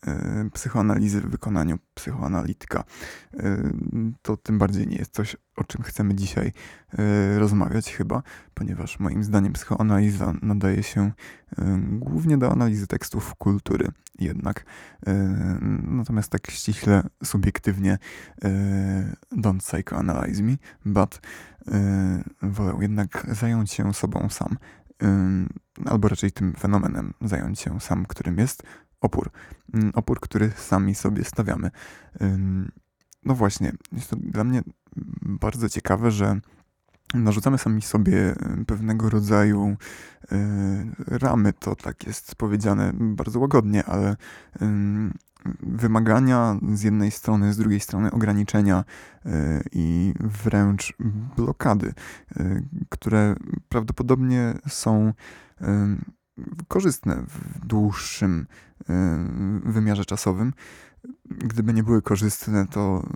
y, 0.47 0.51
psychoanalizy 0.51 1.21
w 1.21 1.31
wykonaniu 1.31 1.79
psychoanalityka. 1.95 2.85
Y, 3.35 3.73
to 4.23 4.37
tym 4.37 4.59
bardziej 4.59 4.87
nie 4.87 4.97
jest 4.97 5.13
coś, 5.13 5.37
o 5.57 5.65
czym 5.65 5.83
chcemy 5.83 6.15
dzisiaj 6.15 6.53
y, 6.99 7.39
rozmawiać 7.39 7.97
chyba, 7.97 8.23
ponieważ 8.55 8.99
moim 8.99 9.25
zdaniem 9.25 9.53
psychoanaliza 9.53 10.33
nadaje 10.43 10.83
się 10.83 11.13
głównie 11.89 12.39
do 12.39 12.53
analizy 12.53 12.87
tekstów 12.87 13.35
kultury 13.35 13.89
jednak. 14.19 14.65
Natomiast 15.83 16.31
tak 16.31 16.51
ściśle, 16.51 17.03
subiektywnie 17.25 17.99
don't 19.33 19.59
psychoanalyze 19.59 20.43
me, 20.43 20.57
but 20.85 21.21
wolę 22.43 22.73
jednak 22.81 23.27
zająć 23.33 23.73
się 23.73 23.95
sobą 23.95 24.29
sam 24.31 24.57
albo 25.85 26.09
raczej 26.09 26.33
tym 26.33 26.53
fenomenem 26.53 27.15
zająć 27.21 27.61
się 27.61 27.81
sam, 27.81 28.07
którym 28.07 28.39
jest 28.39 28.63
opór. 29.01 29.31
Opór, 29.95 30.21
który 30.21 30.53
sami 30.57 30.95
sobie 30.95 31.25
stawiamy. 31.25 31.71
No 33.25 33.35
właśnie, 33.35 33.73
jest 33.93 34.11
to 34.11 34.17
dla 34.17 34.45
mnie 34.45 34.63
bardzo 35.23 35.69
ciekawe, 35.69 36.11
że 36.11 36.41
narzucamy 37.15 37.59
sami 37.59 37.83
sobie 37.83 38.35
pewnego 38.67 39.11
rodzaju 39.11 39.77
ramy. 41.07 41.53
To 41.53 41.77
tak 41.77 42.07
jest 42.07 42.35
powiedziane 42.35 42.93
bardzo 42.95 43.41
łagodnie, 43.41 43.85
ale 43.85 44.17
wymagania 45.63 46.59
z 46.75 46.83
jednej 46.83 47.11
strony, 47.11 47.53
z 47.53 47.57
drugiej 47.57 47.81
strony 47.81 48.11
ograniczenia 48.11 48.85
e, 49.27 49.63
i 49.73 50.15
wręcz 50.21 50.95
blokady, 51.37 51.95
e, 52.37 52.61
które 52.89 53.37
prawdopodobnie 53.69 54.55
są 54.69 55.13
e, 55.61 55.97
korzystne 56.69 57.23
w 57.29 57.67
dłuższym 57.67 58.47
wymiarze 59.65 60.05
czasowym. 60.05 60.53
Gdyby 61.25 61.73
nie 61.73 61.83
były 61.83 62.03
korzystne, 62.03 62.67
to 62.67 63.07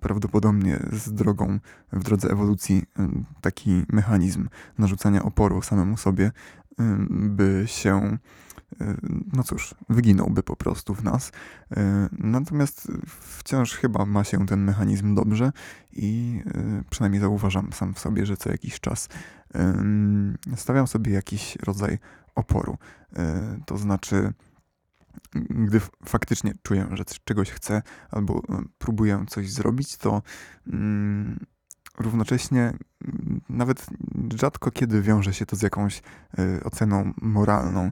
prawdopodobnie 0.00 0.80
z 0.92 1.12
drogą, 1.12 1.58
w 1.92 2.04
drodze 2.04 2.30
ewolucji 2.30 2.84
taki 3.40 3.84
mechanizm 3.88 4.48
narzucania 4.78 5.22
oporu 5.22 5.62
samemu 5.62 5.96
sobie 5.96 6.32
by 7.10 7.64
się 7.66 8.18
E, 8.49 8.49
no 9.32 9.42
cóż, 9.42 9.74
wyginąłby 9.88 10.42
po 10.42 10.56
prostu 10.56 10.94
w 10.94 11.04
nas. 11.04 11.32
E, 11.76 12.08
natomiast 12.18 12.92
wciąż 13.06 13.74
chyba 13.74 14.06
ma 14.06 14.24
się 14.24 14.46
ten 14.46 14.64
mechanizm 14.64 15.14
dobrze 15.14 15.52
i 15.92 16.42
e, 16.46 16.82
przynajmniej 16.90 17.20
zauważam 17.20 17.72
sam 17.72 17.94
w 17.94 17.98
sobie, 17.98 18.26
że 18.26 18.36
co 18.36 18.50
jakiś 18.50 18.80
czas 18.80 19.08
stawiam 20.56 20.86
sobie 20.86 21.12
jakiś 21.12 21.56
rodzaj 21.56 21.98
oporu. 22.34 22.78
To 23.66 23.78
znaczy, 23.78 24.32
gdy 25.34 25.80
faktycznie 26.04 26.54
czuję, 26.62 26.88
że 26.92 27.04
czegoś 27.24 27.50
chcę 27.50 27.82
albo 28.10 28.42
próbuję 28.78 29.24
coś 29.28 29.50
zrobić, 29.50 29.96
to 29.96 30.22
mm, 30.66 31.46
równocześnie 32.00 32.60
mm, 32.60 33.40
nawet 33.48 33.86
rzadko 34.36 34.70
kiedy 34.70 35.02
wiąże 35.02 35.34
się 35.34 35.46
to 35.46 35.56
z 35.56 35.62
jakąś 35.62 36.02
y, 36.38 36.64
oceną 36.64 37.12
moralną. 37.22 37.86
Y, 37.86 37.90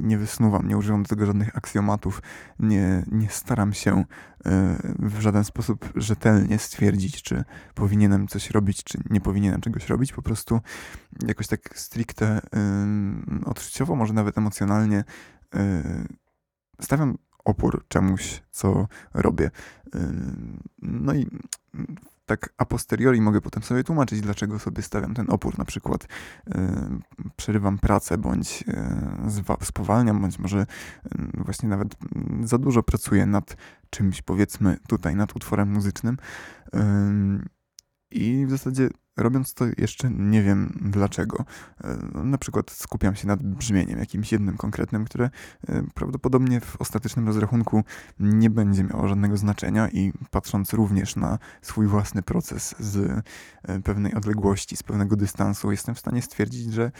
nie 0.00 0.18
wysnuwam, 0.18 0.68
nie 0.68 0.76
używam 0.76 1.02
do 1.02 1.08
tego 1.08 1.26
żadnych 1.26 1.56
aksjomatów, 1.56 2.22
nie, 2.58 3.02
nie 3.12 3.28
staram 3.28 3.72
się 3.72 4.00
y, 4.00 4.04
w 4.98 5.20
żaden 5.20 5.44
sposób 5.44 5.92
rzetelnie 5.94 6.58
stwierdzić, 6.58 7.22
czy 7.22 7.44
powinienem 7.74 8.28
coś 8.28 8.50
robić, 8.50 8.84
czy 8.84 8.98
nie 9.10 9.20
powinienem 9.20 9.60
czegoś 9.60 9.88
robić. 9.88 10.12
Po 10.12 10.22
prostu 10.22 10.60
jakoś 11.26 11.46
tak 11.46 11.78
stricte 11.78 12.40
odczuciowo, 13.44 13.96
może 13.96 14.14
nawet 14.14 14.38
emocjonalnie 14.38 15.04
stawiam 16.80 17.18
opór 17.44 17.84
czemuś, 17.88 18.42
co 18.50 18.88
robię. 19.14 19.50
No 20.82 21.14
i 21.14 21.26
tak 22.26 22.52
a 22.58 22.64
posteriori 22.64 23.20
mogę 23.20 23.40
potem 23.40 23.62
sobie 23.62 23.84
tłumaczyć, 23.84 24.20
dlaczego 24.20 24.58
sobie 24.58 24.82
stawiam 24.82 25.14
ten 25.14 25.30
opór. 25.30 25.58
Na 25.58 25.64
przykład 25.64 26.08
yy, 26.46 26.54
przerywam 27.36 27.78
pracę, 27.78 28.18
bądź 28.18 28.64
yy, 28.66 29.66
spowalniam, 29.66 30.20
bądź 30.20 30.38
może 30.38 30.58
yy, 30.58 31.44
właśnie 31.44 31.68
nawet 31.68 31.96
za 32.42 32.58
dużo 32.58 32.82
pracuję 32.82 33.26
nad 33.26 33.56
czymś, 33.90 34.22
powiedzmy 34.22 34.76
tutaj, 34.88 35.16
nad 35.16 35.36
utworem 35.36 35.72
muzycznym. 35.72 36.16
I 38.10 38.46
w 38.46 38.50
zasadzie 38.50 38.88
robiąc 39.16 39.54
to 39.54 39.64
jeszcze 39.78 40.10
nie 40.10 40.42
wiem 40.42 40.78
dlaczego. 40.80 41.44
E, 41.84 41.98
na 42.24 42.38
przykład 42.38 42.70
skupiam 42.70 43.16
się 43.16 43.26
nad 43.26 43.42
brzmieniem 43.42 43.98
jakimś 43.98 44.32
jednym 44.32 44.56
konkretnym, 44.56 45.04
które 45.04 45.30
e, 45.68 45.82
prawdopodobnie 45.94 46.60
w 46.60 46.76
ostatecznym 46.80 47.26
rozrachunku 47.26 47.84
nie 48.20 48.50
będzie 48.50 48.84
miało 48.84 49.08
żadnego 49.08 49.36
znaczenia 49.36 49.88
i 49.88 50.12
patrząc 50.30 50.72
również 50.72 51.16
na 51.16 51.38
swój 51.62 51.86
własny 51.86 52.22
proces 52.22 52.74
z 52.78 52.96
e, 53.62 53.80
pewnej 53.80 54.14
odległości, 54.14 54.76
z 54.76 54.82
pewnego 54.82 55.16
dystansu, 55.16 55.70
jestem 55.70 55.94
w 55.94 55.98
stanie 55.98 56.22
stwierdzić, 56.22 56.72
że 56.72 56.92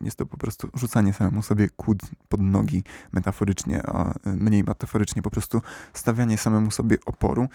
jest 0.00 0.16
to 0.16 0.26
po 0.26 0.36
prostu 0.36 0.68
rzucanie 0.74 1.12
samemu 1.12 1.42
sobie 1.42 1.68
kłód 1.68 1.98
pod 2.28 2.40
nogi 2.40 2.84
metaforycznie, 3.12 3.82
a 3.86 4.14
mniej 4.24 4.64
metaforycznie 4.64 5.22
po 5.22 5.30
prostu 5.30 5.62
stawianie 5.92 6.38
samemu 6.38 6.70
sobie 6.70 6.96
oporu, 7.06 7.48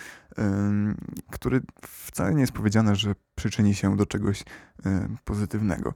który 1.32 1.62
wcale 1.82 2.34
nie 2.34 2.42
jest 2.42 2.54
powiedziane, 2.54 2.96
że 2.96 3.16
przyczyni 3.36 3.76
się 3.76 3.98
do 3.98 4.05
czegoś 4.06 4.44
e, 4.86 5.08
pozytywnego 5.24 5.90
e, 5.90 5.94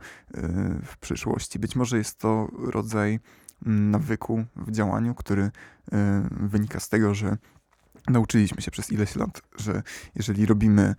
w 0.86 0.98
przyszłości. 0.98 1.60
Być 1.60 1.76
może 1.76 1.98
jest 1.98 2.20
to 2.20 2.48
rodzaj 2.58 3.20
nawyku 3.66 4.46
w 4.56 4.72
działaniu, 4.72 5.16
który 5.16 5.44
e, 5.44 5.52
wynika 6.32 6.80
z 6.80 6.90
tego, 6.90 7.14
że 7.14 7.38
nauczyliśmy 8.10 8.62
się 8.62 8.72
przez 8.72 8.92
ileś 8.92 9.16
lat, 9.16 9.42
że 9.58 9.84
jeżeli 10.16 10.46
robimy 10.46 10.96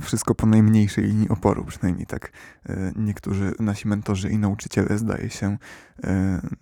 wszystko 0.00 0.34
po 0.34 0.46
najmniejszej 0.46 1.04
linii 1.04 1.28
oporu, 1.28 1.64
przynajmniej 1.64 2.06
tak 2.06 2.32
niektórzy 2.96 3.52
nasi 3.58 3.88
mentorzy 3.88 4.30
i 4.30 4.38
nauczyciele, 4.38 4.98
zdaje 4.98 5.30
się, 5.30 5.58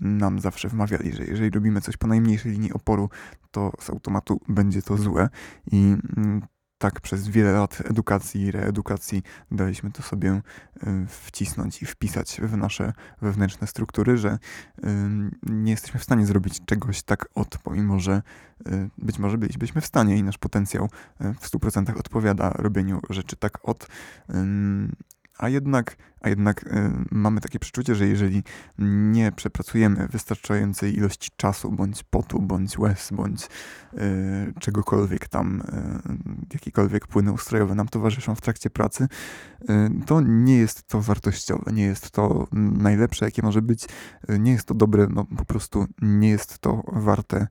nam 0.00 0.40
zawsze 0.40 0.68
wmawiali, 0.68 1.12
że 1.12 1.24
jeżeli 1.24 1.50
robimy 1.50 1.80
coś 1.80 1.96
po 1.96 2.06
najmniejszej 2.06 2.52
linii 2.52 2.72
oporu, 2.72 3.10
to 3.50 3.72
z 3.80 3.90
automatu 3.90 4.40
będzie 4.48 4.82
to 4.82 4.96
złe 4.96 5.28
i 5.72 5.96
tak 6.80 7.00
przez 7.00 7.28
wiele 7.28 7.52
lat 7.52 7.82
edukacji 7.90 8.42
i 8.42 8.50
reedukacji 8.50 9.22
daliśmy 9.50 9.90
to 9.90 10.02
sobie 10.02 10.32
y, 10.32 10.40
wcisnąć 11.08 11.82
i 11.82 11.86
wpisać 11.86 12.40
w 12.42 12.56
nasze 12.56 12.92
wewnętrzne 13.22 13.66
struktury, 13.66 14.16
że 14.16 14.38
y, 14.78 14.86
nie 15.42 15.70
jesteśmy 15.70 16.00
w 16.00 16.04
stanie 16.04 16.26
zrobić 16.26 16.60
czegoś 16.66 17.02
tak 17.02 17.28
od, 17.34 17.58
pomimo 17.58 18.00
że 18.00 18.22
y, 18.68 18.88
być 18.98 19.18
może 19.18 19.38
bylibyśmy 19.38 19.80
w 19.80 19.86
stanie 19.86 20.16
i 20.16 20.22
nasz 20.22 20.38
potencjał 20.38 20.88
w 21.20 21.50
100% 21.50 21.98
odpowiada 21.98 22.50
robieniu 22.50 23.00
rzeczy 23.10 23.36
tak 23.36 23.68
od, 23.68 23.86
a 25.40 25.48
jednak, 25.48 25.96
a 26.20 26.28
jednak 26.28 26.66
y, 26.66 26.90
mamy 27.10 27.40
takie 27.40 27.58
przeczucie, 27.58 27.94
że 27.94 28.08
jeżeli 28.08 28.42
nie 28.78 29.32
przepracujemy 29.32 30.08
wystarczającej 30.08 30.96
ilości 30.96 31.30
czasu, 31.36 31.72
bądź 31.72 32.02
potu, 32.02 32.42
bądź 32.42 32.78
łez, 32.78 33.10
bądź 33.12 33.44
y, 33.44 33.48
czegokolwiek 34.60 35.28
tam, 35.28 35.60
y, 35.60 36.54
jakiekolwiek 36.54 37.06
płyny 37.06 37.32
ustrojowe 37.32 37.74
nam 37.74 37.88
towarzyszą 37.88 38.34
w 38.34 38.40
trakcie 38.40 38.70
pracy, 38.70 39.08
to 40.06 40.20
nie 40.20 40.56
jest 40.56 40.82
to 40.82 41.00
wartościowe, 41.00 41.72
nie 41.72 41.82
jest 41.82 42.10
to 42.10 42.46
najlepsze, 42.52 43.24
jakie 43.24 43.42
może 43.42 43.62
być, 43.62 43.86
nie 44.28 44.52
jest 44.52 44.64
to 44.64 44.74
dobre, 44.74 45.06
no 45.10 45.24
po 45.24 45.44
prostu 45.44 45.86
nie 46.02 46.28
jest 46.28 46.58
to 46.58 46.82
warte 46.92 47.46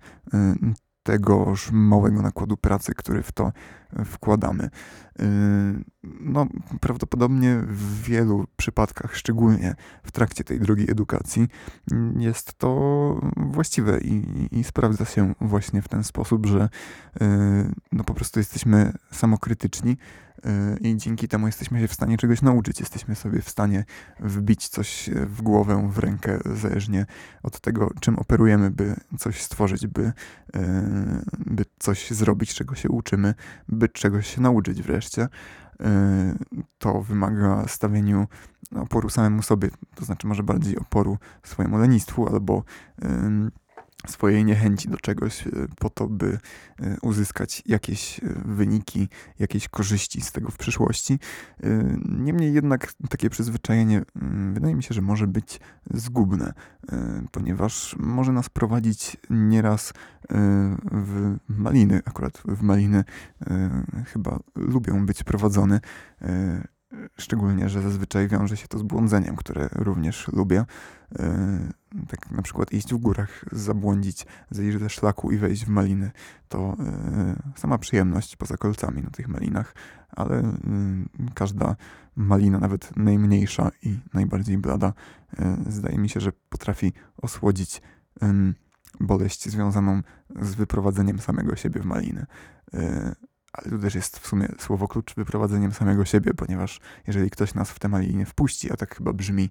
tegoż 1.04 1.72
małego 1.72 2.22
nakładu 2.22 2.58
pracy, 2.58 2.94
który 2.96 3.24
w 3.24 3.32
to 3.32 3.52
wkładamy. 4.06 4.70
Yy, 5.20 5.26
no, 6.22 6.48
prawdopodobnie 6.82 7.62
w 7.68 8.02
wielu 8.02 8.46
przypadkach, 8.56 9.16
szczególnie 9.16 9.76
w 10.04 10.12
trakcie 10.12 10.44
tej 10.44 10.60
drugiej 10.60 10.92
edukacji, 10.92 11.48
jest 12.18 12.54
to 12.54 13.22
właściwe 13.38 14.00
i, 14.02 14.48
i 14.52 14.64
sprawdza 14.64 15.06
się 15.06 15.34
właśnie 15.42 15.82
w 15.82 15.88
ten 15.88 16.04
sposób, 16.04 16.46
że 16.46 16.70
yy, 17.22 17.28
no, 17.92 18.04
po 18.04 18.14
prostu 18.14 18.40
jesteśmy 18.40 18.94
samokrytyczni 19.12 19.98
yy, 20.46 20.78
i 20.78 20.98
dzięki 20.98 21.28
temu 21.28 21.48
jesteśmy 21.48 21.80
się 21.80 21.88
w 21.88 21.94
stanie 21.94 22.18
czegoś 22.18 22.42
nauczyć. 22.42 22.80
Jesteśmy 22.80 23.16
sobie 23.16 23.42
w 23.42 23.50
stanie 23.50 23.86
wbić 24.20 24.68
coś 24.68 25.10
w 25.26 25.42
głowę, 25.42 25.90
w 25.92 25.98
rękę, 25.98 26.40
zależnie 26.56 27.06
od 27.44 27.60
tego, 27.60 27.92
czym 28.00 28.20
operujemy, 28.20 28.72
by 28.72 28.96
coś 29.20 29.42
stworzyć, 29.42 29.88
by, 29.88 30.12
by 31.38 31.66
coś 31.80 32.12
zrobić, 32.12 32.54
czego 32.54 32.76
się 32.76 32.90
uczymy, 32.90 33.34
by 33.80 33.90
czegoś 33.90 34.36
się 34.36 34.42
nauczyć 34.42 34.82
wreszcie, 34.82 35.24
y, 35.24 35.86
to 36.78 37.02
wymaga 37.02 37.68
stawieniu 37.68 38.28
oporu 38.76 39.10
samemu 39.10 39.42
sobie, 39.42 39.70
to 39.96 40.06
znaczy 40.06 40.28
może 40.28 40.44
bardziej 40.44 40.78
oporu 40.78 41.18
swojemu 41.44 41.78
lenistwu 41.78 42.28
albo 42.28 42.64
swojej 44.08 44.46
niechęci 44.46 44.90
do 44.90 44.98
czegoś 44.98 45.48
e, 45.48 45.52
po 45.80 45.90
to, 45.90 46.08
by 46.08 46.40
e, 46.80 46.98
uzyskać 47.02 47.64
jakieś 47.66 48.20
e, 48.20 48.24
wyniki, 48.46 49.10
jakieś 49.40 49.68
korzyści 49.68 50.22
z 50.22 50.32
tego 50.32 50.52
w 50.52 50.58
przyszłości. 50.58 51.20
Niemniej 52.06 52.54
jednak 52.54 52.94
takie 53.10 53.30
przyzwyczajenie 53.30 54.02
mm, 54.16 54.54
wydaje 54.54 54.76
mi 54.76 54.84
się, 54.84 54.94
że 54.94 55.02
może 55.02 55.28
być 55.28 55.60
zgubne, 55.94 56.54
ponieważ 57.32 57.96
może 58.00 58.32
nas 58.32 58.50
prowadzić 58.50 59.18
nieraz 59.30 59.94
w 60.92 61.38
maliny. 61.50 62.02
Akurat 62.06 62.42
w 62.46 62.62
maliny 62.62 63.04
chyba 64.06 64.40
lubią 64.56 65.06
być 65.06 65.24
prowadzone 65.24 65.80
Szczególnie, 67.18 67.70
że 67.70 67.82
zazwyczaj 67.82 68.28
wiąże 68.28 68.58
się 68.58 68.68
to 68.68 68.80
z 68.80 68.84
błądzeniem, 68.84 69.36
które 69.36 69.70
również 69.72 70.28
lubię. 70.28 70.66
E, 71.20 71.60
tak 72.08 72.32
na 72.32 72.42
przykład 72.42 72.74
iść 72.74 72.94
w 72.94 72.98
górach, 72.98 73.46
zabłądzić, 73.52 74.26
zejść 74.52 74.80
ze 74.80 74.90
szlaku 74.90 75.32
i 75.32 75.38
wejść 75.38 75.66
w 75.66 75.70
maliny. 75.70 76.12
To 76.48 76.78
e, 76.80 77.36
sama 77.56 77.78
przyjemność 77.78 78.36
poza 78.36 78.58
kolcami 78.58 79.02
na 79.02 79.10
tych 79.10 79.28
malinach, 79.28 79.76
ale 80.10 80.40
e, 80.40 80.54
każda 81.34 81.76
malina, 82.16 82.60
nawet 82.60 82.98
najmniejsza 82.98 83.72
i 83.84 84.00
najbardziej 84.14 84.58
blada, 84.58 84.94
zdaje 85.68 85.98
mi 85.98 86.10
się, 86.10 86.20
że 86.20 86.32
potrafi 86.50 86.94
osłodzić 87.18 87.82
boleść 89.00 89.50
związaną 89.50 90.02
z 90.42 90.56
wyprowadzeniem 90.56 91.20
samego 91.20 91.56
siebie 91.56 91.82
w 91.82 91.86
maliny 91.86 92.26
ale 93.54 93.80
też 93.80 93.96
jest 93.96 94.20
w 94.20 94.28
sumie 94.28 94.48
słowo 94.60 94.88
klucz 94.88 95.16
wyprowadzeniem 95.16 95.72
samego 95.72 96.06
siebie, 96.06 96.34
ponieważ 96.34 96.80
jeżeli 97.08 97.30
ktoś 97.30 97.54
nas 97.54 97.72
w 97.72 97.80
tę 97.80 97.90
nie 98.14 98.26
wpuści, 98.26 98.72
a 98.72 98.78
tak 98.78 98.96
chyba 98.96 99.14
brzmi 99.14 99.50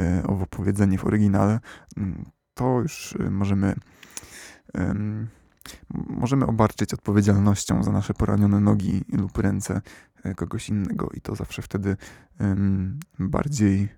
e, 0.00 0.22
owo 0.26 0.46
powiedzenie 0.46 0.98
w 0.98 1.04
oryginale, 1.04 1.60
mm, 1.96 2.24
to 2.54 2.80
już 2.80 3.16
e, 3.20 3.30
możemy 3.30 3.74
możemy 5.92 6.46
obarczyć 6.46 6.94
odpowiedzialnością 6.94 7.82
za 7.82 7.92
nasze 7.92 8.14
poranione 8.14 8.60
nogi 8.60 9.04
lub 9.12 9.38
ręce 9.38 9.80
e, 10.24 10.34
kogoś 10.34 10.68
innego 10.68 11.10
i 11.14 11.20
to 11.20 11.34
zawsze 11.34 11.62
wtedy 11.62 11.96
bardziej 13.18 13.88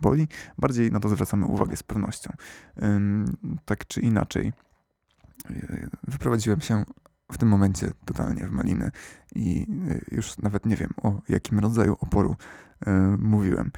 boli, 0.00 0.28
bardziej 0.58 0.92
na 0.92 1.00
to 1.00 1.08
zwracamy 1.08 1.46
uwagę 1.46 1.76
z 1.76 1.82
pewnością. 1.82 2.32
Tak 3.64 3.86
czy 3.86 4.00
inaczej, 4.00 4.52
wyprowadziłem 6.08 6.60
się 6.60 6.84
w 7.32 7.38
tym 7.38 7.48
momencie 7.48 7.90
totalnie 8.04 8.46
w 8.46 8.50
maliny 8.50 8.90
i 9.34 9.66
y, 9.90 10.04
już 10.12 10.38
nawet 10.38 10.66
nie 10.66 10.76
wiem 10.76 10.90
o 11.02 11.22
jakim 11.28 11.58
rodzaju 11.58 11.96
oporu 12.00 12.36
y, 12.86 12.90
mówiłem. 13.18 13.70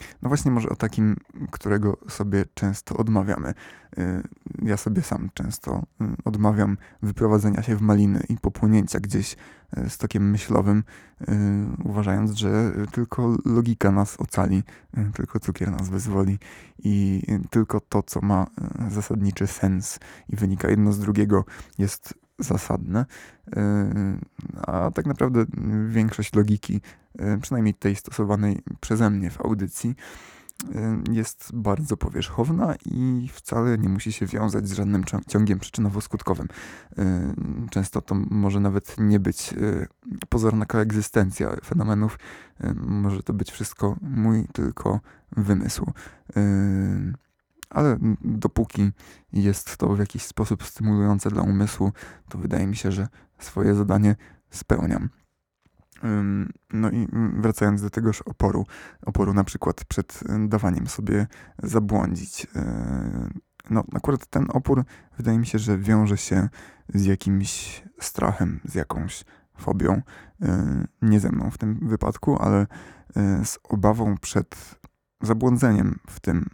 Y, 0.00 0.04
no 0.22 0.28
właśnie 0.28 0.50
może 0.50 0.68
o 0.68 0.76
takim, 0.76 1.16
którego 1.50 1.96
sobie 2.08 2.44
często 2.54 2.96
odmawiamy. 2.96 3.54
Y, 3.98 4.22
ja 4.62 4.76
sobie 4.76 5.02
sam 5.02 5.30
często 5.34 5.82
y, 6.00 6.04
odmawiam 6.24 6.76
wyprowadzenia 7.02 7.62
się 7.62 7.76
w 7.76 7.80
maliny 7.80 8.22
i 8.28 8.36
popłynięcia 8.36 9.00
gdzieś 9.00 9.36
y, 9.78 9.90
z 9.90 9.98
tokiem 9.98 10.30
myślowym, 10.30 10.84
uważając, 11.84 12.32
że 12.32 12.72
tylko 12.92 13.36
logika 13.44 13.90
nas 13.90 14.20
ocali, 14.20 14.62
tylko 15.14 15.40
cukier 15.40 15.70
nas 15.70 15.88
wyzwoli 15.88 16.38
i 16.78 17.22
tylko 17.50 17.80
to, 17.80 18.02
co 18.02 18.20
ma 18.20 18.46
zasadniczy 18.90 19.46
sens 19.46 19.98
i 20.28 20.36
wynika 20.36 20.70
jedno 20.70 20.92
z 20.92 20.98
drugiego, 20.98 21.44
jest 21.78 22.14
zasadne, 22.38 23.06
a 24.66 24.90
tak 24.90 25.06
naprawdę 25.06 25.44
większość 25.88 26.34
logiki, 26.34 26.80
przynajmniej 27.42 27.74
tej 27.74 27.96
stosowanej 27.96 28.62
przeze 28.80 29.10
mnie 29.10 29.30
w 29.30 29.40
audycji, 29.40 29.94
jest 31.12 31.50
bardzo 31.54 31.96
powierzchowna 31.96 32.74
i 32.86 33.30
wcale 33.32 33.78
nie 33.78 33.88
musi 33.88 34.12
się 34.12 34.26
wiązać 34.26 34.68
z 34.68 34.72
żadnym 34.72 35.04
ciągiem 35.28 35.58
przyczynowo-skutkowym. 35.58 36.46
Często 37.70 38.02
to 38.02 38.14
może 38.14 38.60
nawet 38.60 38.96
nie 38.98 39.20
być 39.20 39.54
pozorna 40.28 40.66
koegzystencja 40.66 41.56
fenomenów, 41.64 42.18
może 42.76 43.22
to 43.22 43.32
być 43.32 43.50
wszystko 43.50 43.96
mój 44.02 44.48
tylko 44.52 45.00
wymysł 45.36 45.92
ale 47.74 47.98
dopóki 48.20 48.92
jest 49.32 49.76
to 49.76 49.88
w 49.88 49.98
jakiś 49.98 50.22
sposób 50.22 50.64
stymulujące 50.64 51.30
dla 51.30 51.42
umysłu, 51.42 51.92
to 52.28 52.38
wydaje 52.38 52.66
mi 52.66 52.76
się, 52.76 52.92
że 52.92 53.08
swoje 53.38 53.74
zadanie 53.74 54.16
spełniam. 54.50 55.08
No 56.72 56.90
i 56.90 57.08
wracając 57.36 57.82
do 57.82 57.90
tegoż 57.90 58.22
oporu, 58.22 58.66
oporu 59.06 59.34
na 59.34 59.44
przykład 59.44 59.84
przed 59.84 60.20
dawaniem 60.48 60.86
sobie 60.86 61.26
zabłądzić. 61.62 62.46
E, 62.56 63.30
no, 63.70 63.84
akurat 63.94 64.26
ten 64.26 64.46
opór 64.48 64.84
wydaje 65.16 65.38
mi 65.38 65.46
się, 65.46 65.58
że 65.58 65.78
wiąże 65.78 66.16
się 66.16 66.48
z 66.94 67.04
jakimś 67.04 67.82
strachem, 68.00 68.60
z 68.64 68.74
jakąś 68.74 69.24
fobią. 69.56 70.02
E, 70.42 70.84
nie 71.02 71.20
ze 71.20 71.32
mną 71.32 71.50
w 71.50 71.58
tym 71.58 71.88
wypadku, 71.88 72.42
ale 72.42 72.66
z 73.44 73.58
obawą 73.68 74.18
przed 74.18 74.78
zabłądzeniem 75.22 75.98
w 76.06 76.20
tym 76.20 76.50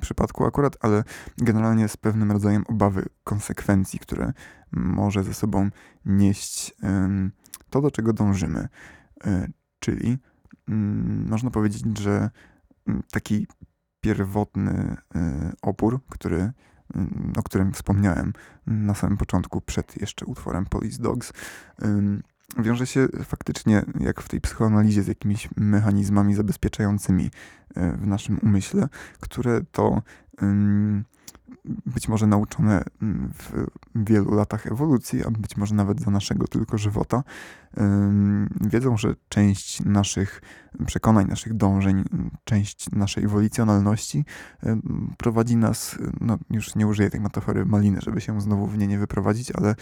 przypadku 0.00 0.44
akurat, 0.44 0.76
ale 0.80 1.04
generalnie 1.38 1.88
z 1.88 1.96
pewnym 1.96 2.32
rodzajem 2.32 2.64
obawy 2.68 3.06
konsekwencji, 3.24 3.98
które 3.98 4.32
może 4.72 5.24
ze 5.24 5.34
sobą 5.34 5.70
nieść 6.04 6.74
to, 7.70 7.80
do 7.80 7.90
czego 7.90 8.12
dążymy. 8.12 8.68
E, 9.24 9.48
czyli 9.78 10.18
mm, 10.68 11.28
można 11.28 11.50
powiedzieć, 11.50 11.98
że 11.98 12.30
mm, 12.88 13.02
taki 13.10 13.46
pierwotny 14.00 14.96
e, 15.14 15.52
opór, 15.62 16.00
który, 16.08 16.52
mm, 16.94 17.32
o 17.36 17.42
którym 17.42 17.72
wspomniałem 17.72 18.32
na 18.66 18.94
samym 18.94 19.16
początku, 19.18 19.60
przed 19.60 20.00
jeszcze 20.00 20.26
utworem 20.26 20.66
Police 20.66 21.02
Dogs, 21.02 21.32
wiąże 22.56 22.86
się 22.86 23.08
faktycznie, 23.24 23.84
jak 24.00 24.22
w 24.22 24.28
tej 24.28 24.40
psychoanalizie, 24.40 25.02
z 25.02 25.06
jakimiś 25.06 25.48
mechanizmami 25.56 26.34
zabezpieczającymi 26.34 27.30
e, 27.74 27.92
w 27.92 28.06
naszym 28.06 28.38
umyśle, 28.42 28.88
które 29.20 29.60
to 29.72 30.02
być 31.86 32.08
może 32.08 32.26
nauczone 32.26 32.84
mm, 33.02 33.32
w 33.34 33.66
wielu 33.94 34.34
latach 34.34 34.66
ewolucji, 34.66 35.24
a 35.24 35.30
być 35.30 35.56
może 35.56 35.74
nawet 35.74 36.00
za 36.00 36.10
naszego 36.10 36.46
tylko 36.46 36.78
żywota, 36.78 37.22
wiedzą, 38.60 38.96
że 38.96 39.14
część 39.28 39.84
naszych 39.84 40.42
przekonań, 40.86 41.26
naszych 41.28 41.54
dążeń, 41.54 42.04
część 42.44 42.90
naszej 42.90 43.26
wolicjonalności 43.26 44.24
prowadzi 45.18 45.56
nas, 45.56 45.98
no 46.20 46.38
już 46.50 46.74
nie 46.74 46.86
użyję 46.86 47.10
tej 47.10 47.20
metafory 47.20 47.66
maliny, 47.66 47.98
żeby 48.00 48.20
się 48.20 48.40
znowu 48.40 48.66
w 48.66 48.78
nie 48.78 48.86
nie 48.86 48.98
wyprowadzić, 48.98 49.50
ale 49.50 49.74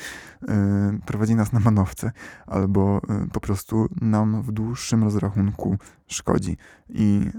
prowadzi 1.07 1.35
nas 1.35 1.53
na 1.53 1.61
manowce, 1.61 2.13
albo 2.47 3.01
po 3.33 3.41
prostu 3.41 3.89
nam 4.01 4.43
w 4.43 4.53
dłuższym 4.53 5.05
rozrachunku 5.05 5.79
szkodzi. 6.07 6.57
I 6.89 7.31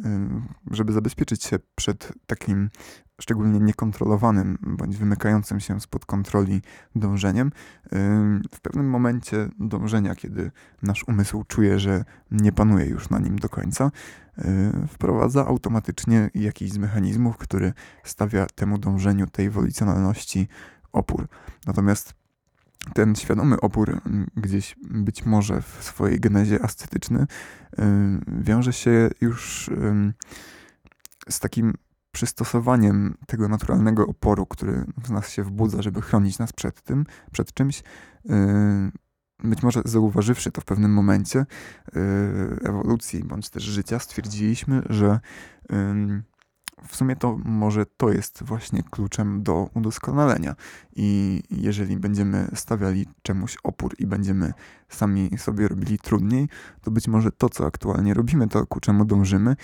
żeby 0.72 0.94
zabezpieczyć 0.94 1.44
się 1.44 1.60
przed 1.76 2.14
takim 2.28 2.70
szczególnie 3.22 3.60
niekontrolowanym 3.60 4.58
bądź 4.62 4.98
wymykającym 4.98 5.60
się 5.60 5.82
spod 5.82 6.06
kontroli 6.06 6.62
dążeniem, 6.96 7.52
w 8.52 8.60
pewnym 8.62 8.90
momencie 8.90 9.50
dążenia, 9.60 10.16
kiedy 10.16 10.52
nasz 10.84 11.04
umysł 11.08 11.44
czuje, 11.44 11.80
że 11.80 12.06
nie 12.32 12.52
panuje 12.52 12.86
już 12.86 13.10
na 13.10 13.20
nim 13.20 13.40
do 13.40 13.50
końca, 13.50 13.92
wprowadza 14.88 15.46
automatycznie 15.46 16.30
jakiś 16.36 16.72
z 16.72 16.78
mechanizmów, 16.78 17.38
który 17.38 17.74
stawia 18.04 18.46
temu 18.56 18.78
dążeniu, 18.78 19.28
tej 19.28 19.50
wolicjonalności 19.50 20.48
opór. 20.92 21.28
Natomiast 21.68 22.14
ten 22.94 23.16
świadomy 23.16 23.60
opór 23.60 24.02
gdzieś 24.36 24.76
być 24.82 25.26
może 25.26 25.62
w 25.62 25.78
swojej 25.82 26.20
genezie 26.20 26.66
ascetyczny 26.66 27.28
wiąże 28.28 28.74
się 28.74 29.10
już 29.22 29.70
z 31.30 31.40
takim 31.40 31.74
przystosowaniem 32.18 33.18
tego 33.28 33.48
naturalnego 33.48 34.08
oporu, 34.08 34.46
który 34.46 34.86
w 35.04 35.12
nas 35.12 35.30
się 35.30 35.44
wbudza, 35.44 35.82
żeby 35.82 36.02
chronić 36.02 36.40
nas 36.40 36.54
przed 36.54 36.82
tym, 36.82 37.06
przed 37.32 37.54
czymś, 37.54 37.84
yy, 38.26 38.36
być 39.44 39.64
może 39.64 39.82
zauważywszy 39.86 40.52
to 40.52 40.62
w 40.62 40.66
pewnym 40.66 40.94
momencie 40.94 41.46
yy, 41.94 42.02
ewolucji 42.64 43.24
bądź 43.24 43.50
też 43.50 43.64
życia, 43.64 44.00
stwierdziliśmy, 44.00 44.82
że 44.90 45.20
yy, 45.70 45.78
w 46.88 46.96
sumie 46.96 47.16
to 47.16 47.38
może 47.46 47.86
to 47.98 48.12
jest 48.12 48.44
właśnie 48.44 48.84
kluczem 48.84 49.44
do 49.44 49.70
udoskonalenia. 49.74 50.56
I 50.96 51.42
jeżeli 51.52 51.98
będziemy 51.98 52.48
stawiali 52.54 53.08
czemuś 53.22 53.58
opór 53.64 53.96
i 54.00 54.08
będziemy 54.08 54.54
sami 54.90 55.38
sobie 55.38 55.68
robili 55.68 56.00
trudniej, 56.00 56.50
to 56.82 56.92
być 56.92 57.08
może 57.08 57.32
to, 57.32 57.50
co 57.50 57.66
aktualnie 57.66 58.14
robimy, 58.14 58.48
to 58.48 58.68
ku 58.68 58.80
czemu 58.80 59.06
dążymy, 59.06 59.56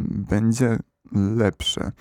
będzie 0.00 0.78
lepsze. 1.14 1.92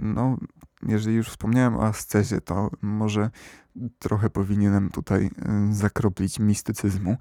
No, 0.00 0.38
jeżeli 0.82 1.16
już 1.16 1.28
wspomniałem 1.28 1.76
o 1.76 1.86
ascezie, 1.86 2.40
to 2.40 2.70
może 2.82 3.30
trochę 3.98 4.30
powinienem 4.30 4.90
tutaj 4.90 5.30
zakroplić 5.70 6.38
mistycyzmu. 6.38 7.16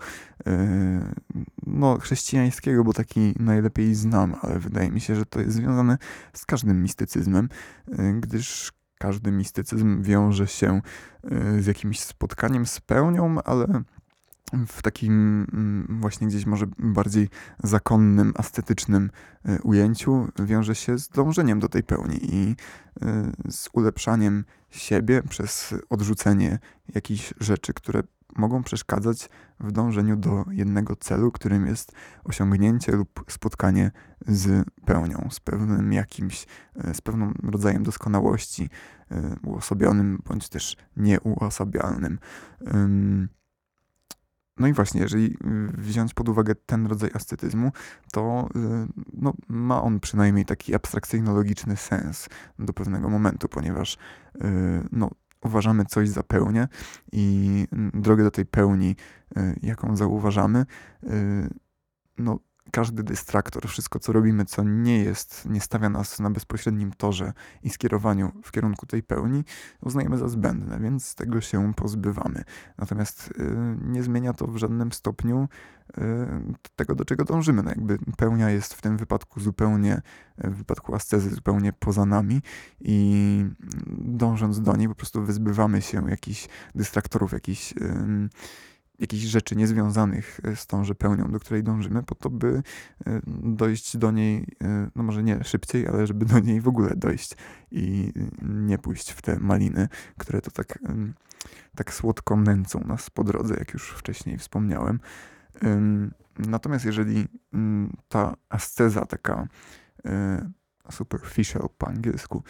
No, 1.65 1.97
chrześcijańskiego, 1.99 2.83
bo 2.83 2.93
taki 2.93 3.33
najlepiej 3.39 3.95
znam, 3.95 4.35
ale 4.41 4.59
wydaje 4.59 4.91
mi 4.91 5.01
się, 5.01 5.15
że 5.15 5.25
to 5.25 5.39
jest 5.39 5.55
związane 5.55 5.97
z 6.33 6.45
każdym 6.45 6.81
mistycyzmem, 6.81 7.49
gdyż 8.19 8.71
każdy 8.99 9.31
mistycyzm 9.31 10.01
wiąże 10.01 10.47
się 10.47 10.81
z 11.59 11.65
jakimś 11.65 11.99
spotkaniem 11.99 12.65
z 12.65 12.79
pełnią, 12.79 13.35
ale 13.45 13.83
w 14.67 14.81
takim 14.81 15.45
mm, 15.53 15.97
właśnie 16.01 16.27
gdzieś 16.27 16.45
może 16.45 16.65
bardziej 16.79 17.29
zakonnym, 17.63 18.33
ascetycznym 18.37 19.11
e, 19.45 19.61
ujęciu 19.61 20.27
wiąże 20.39 20.75
się 20.75 20.97
z 20.97 21.09
dążeniem 21.09 21.59
do 21.59 21.69
tej 21.69 21.83
pełni 21.83 22.19
i 22.21 22.55
e, 23.01 23.31
z 23.49 23.69
ulepszaniem 23.73 24.45
siebie 24.69 25.23
przez 25.23 25.73
odrzucenie 25.89 26.59
jakichś 26.95 27.33
rzeczy, 27.39 27.73
które 27.73 28.03
mogą 28.35 28.63
przeszkadzać 28.63 29.29
w 29.59 29.71
dążeniu 29.71 30.15
do 30.15 30.45
jednego 30.51 30.95
celu, 30.95 31.31
którym 31.31 31.67
jest 31.67 31.91
osiągnięcie 32.23 32.91
lub 32.91 33.25
spotkanie 33.27 33.91
z 34.27 34.65
pełnią, 34.85 35.27
z 35.31 35.39
pewnym 35.39 35.93
jakimś, 35.93 36.45
e, 36.75 36.93
z 36.93 37.01
pewnym 37.01 37.33
rodzajem 37.43 37.83
doskonałości 37.83 38.69
uosobionym 39.43 40.21
bądź 40.25 40.49
też 40.49 40.77
nieuosabialnym. 40.97 42.19
No 44.57 44.67
i 44.67 44.73
właśnie, 44.73 45.01
jeżeli 45.01 45.25
y, 45.25 45.37
wziąć 45.77 46.13
pod 46.13 46.29
uwagę 46.29 46.55
ten 46.55 46.87
rodzaj 46.87 47.09
ascetyzmu, 47.13 47.71
to 48.11 48.49
y, 48.55 48.87
no, 49.13 49.33
ma 49.47 49.81
on 49.81 49.99
przynajmniej 49.99 50.45
taki 50.45 50.75
abstrakcyjno-logiczny 50.75 51.75
sens 51.75 52.29
do 52.59 52.73
pewnego 52.73 53.09
momentu, 53.09 53.49
ponieważ 53.49 53.93
y, 53.95 53.97
no, 54.91 55.09
uważamy 55.41 55.85
coś 55.85 56.09
za 56.09 56.23
pełnię 56.23 56.67
i 57.11 57.67
drogę 57.93 58.23
do 58.23 58.31
tej 58.31 58.45
pełni, 58.45 58.95
jaką 59.61 59.95
zauważamy, 59.95 60.65
no, 62.17 62.39
każdy 62.71 63.03
dystraktor, 63.03 63.67
wszystko 63.67 63.99
co 63.99 64.13
robimy, 64.13 64.45
co 64.45 64.63
nie 64.63 65.03
jest, 65.03 65.45
nie 65.49 65.61
stawia 65.61 65.89
nas 65.89 66.19
na 66.19 66.29
bezpośrednim 66.29 66.91
torze 66.91 67.33
i 67.63 67.69
skierowaniu 67.69 68.31
w 68.43 68.51
kierunku 68.51 68.85
tej 68.85 69.03
pełni, 69.03 69.43
uznajemy 69.81 70.17
za 70.17 70.27
zbędne, 70.27 70.79
więc 70.79 71.15
tego 71.15 71.41
się 71.41 71.73
pozbywamy. 71.73 72.43
Natomiast 72.77 73.33
y, 73.39 73.55
nie 73.81 74.03
zmienia 74.03 74.33
to 74.33 74.47
w 74.47 74.57
żadnym 74.57 74.91
stopniu 74.91 75.47
y, 75.97 76.01
tego, 76.75 76.95
do 76.95 77.05
czego 77.05 77.25
dążymy. 77.25 77.63
No 77.63 77.69
jakby 77.69 77.97
pełnia 78.17 78.49
jest 78.49 78.73
w 78.73 78.81
tym 78.81 78.97
wypadku 78.97 79.39
zupełnie, 79.39 80.01
w 80.37 80.55
wypadku 80.55 80.95
ascezy 80.95 81.29
zupełnie 81.29 81.73
poza 81.73 82.05
nami 82.05 82.41
i 82.81 83.45
dążąc 83.97 84.61
do 84.61 84.75
niej 84.75 84.87
po 84.87 84.95
prostu 84.95 85.23
wyzbywamy 85.23 85.81
się 85.81 86.09
jakichś 86.09 86.47
dystraktorów, 86.75 87.31
jakichś 87.31 87.73
jakichś 88.99 89.23
rzeczy 89.23 89.55
niezwiązanych 89.55 90.39
e, 90.43 90.55
z 90.55 90.67
tą 90.67 90.83
pełnią, 90.97 91.31
do 91.31 91.39
której 91.39 91.63
dążymy, 91.63 92.03
po 92.03 92.15
to, 92.15 92.29
by 92.29 92.63
e, 93.05 93.21
dojść 93.43 93.97
do 93.97 94.11
niej, 94.11 94.47
e, 94.63 94.89
no 94.95 95.03
może 95.03 95.23
nie 95.23 95.43
szybciej, 95.43 95.87
ale 95.87 96.07
żeby 96.07 96.25
do 96.25 96.39
niej 96.39 96.61
w 96.61 96.67
ogóle 96.67 96.95
dojść 96.95 97.35
i 97.71 98.13
nie 98.41 98.77
pójść 98.77 99.11
w 99.11 99.21
te 99.21 99.39
maliny, 99.39 99.87
które 100.17 100.41
to 100.41 100.51
tak, 100.51 100.79
tak 101.75 101.93
słodko 101.93 102.35
nęcą 102.35 102.79
nas 102.79 103.09
po 103.09 103.23
drodze, 103.23 103.55
jak 103.59 103.73
już 103.73 103.89
wcześniej 103.89 104.37
wspomniałem. 104.37 104.99
Natomiast 106.39 106.85
jeżeli 106.85 107.27
ta 108.09 108.35
asceza 108.49 109.05
taka 109.05 109.47
superficial 110.91 111.69
po 111.77 111.87
angielsku. 111.87 112.43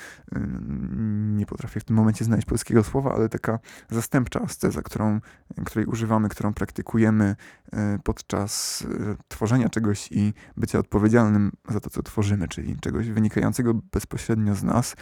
Nie 1.35 1.45
potrafię 1.45 1.79
w 1.79 1.83
tym 1.83 1.95
momencie 1.95 2.25
znaleźć 2.25 2.47
polskiego 2.47 2.83
słowa, 2.83 3.15
ale 3.15 3.29
taka 3.29 3.59
zastępcza 3.89 4.41
asceza, 4.41 4.81
którą, 4.81 5.19
której 5.65 5.85
używamy, 5.85 6.29
którą 6.29 6.53
praktykujemy 6.53 7.35
e, 7.73 7.99
podczas 8.03 8.81
e, 8.81 9.15
tworzenia 9.27 9.69
czegoś 9.69 10.11
i 10.11 10.33
bycia 10.57 10.79
odpowiedzialnym 10.79 11.51
za 11.69 11.79
to, 11.79 11.89
co 11.89 12.03
tworzymy, 12.03 12.47
czyli 12.47 12.79
czegoś 12.79 13.09
wynikającego 13.09 13.73
bezpośrednio 13.73 14.55
z 14.55 14.63
nas. 14.63 14.95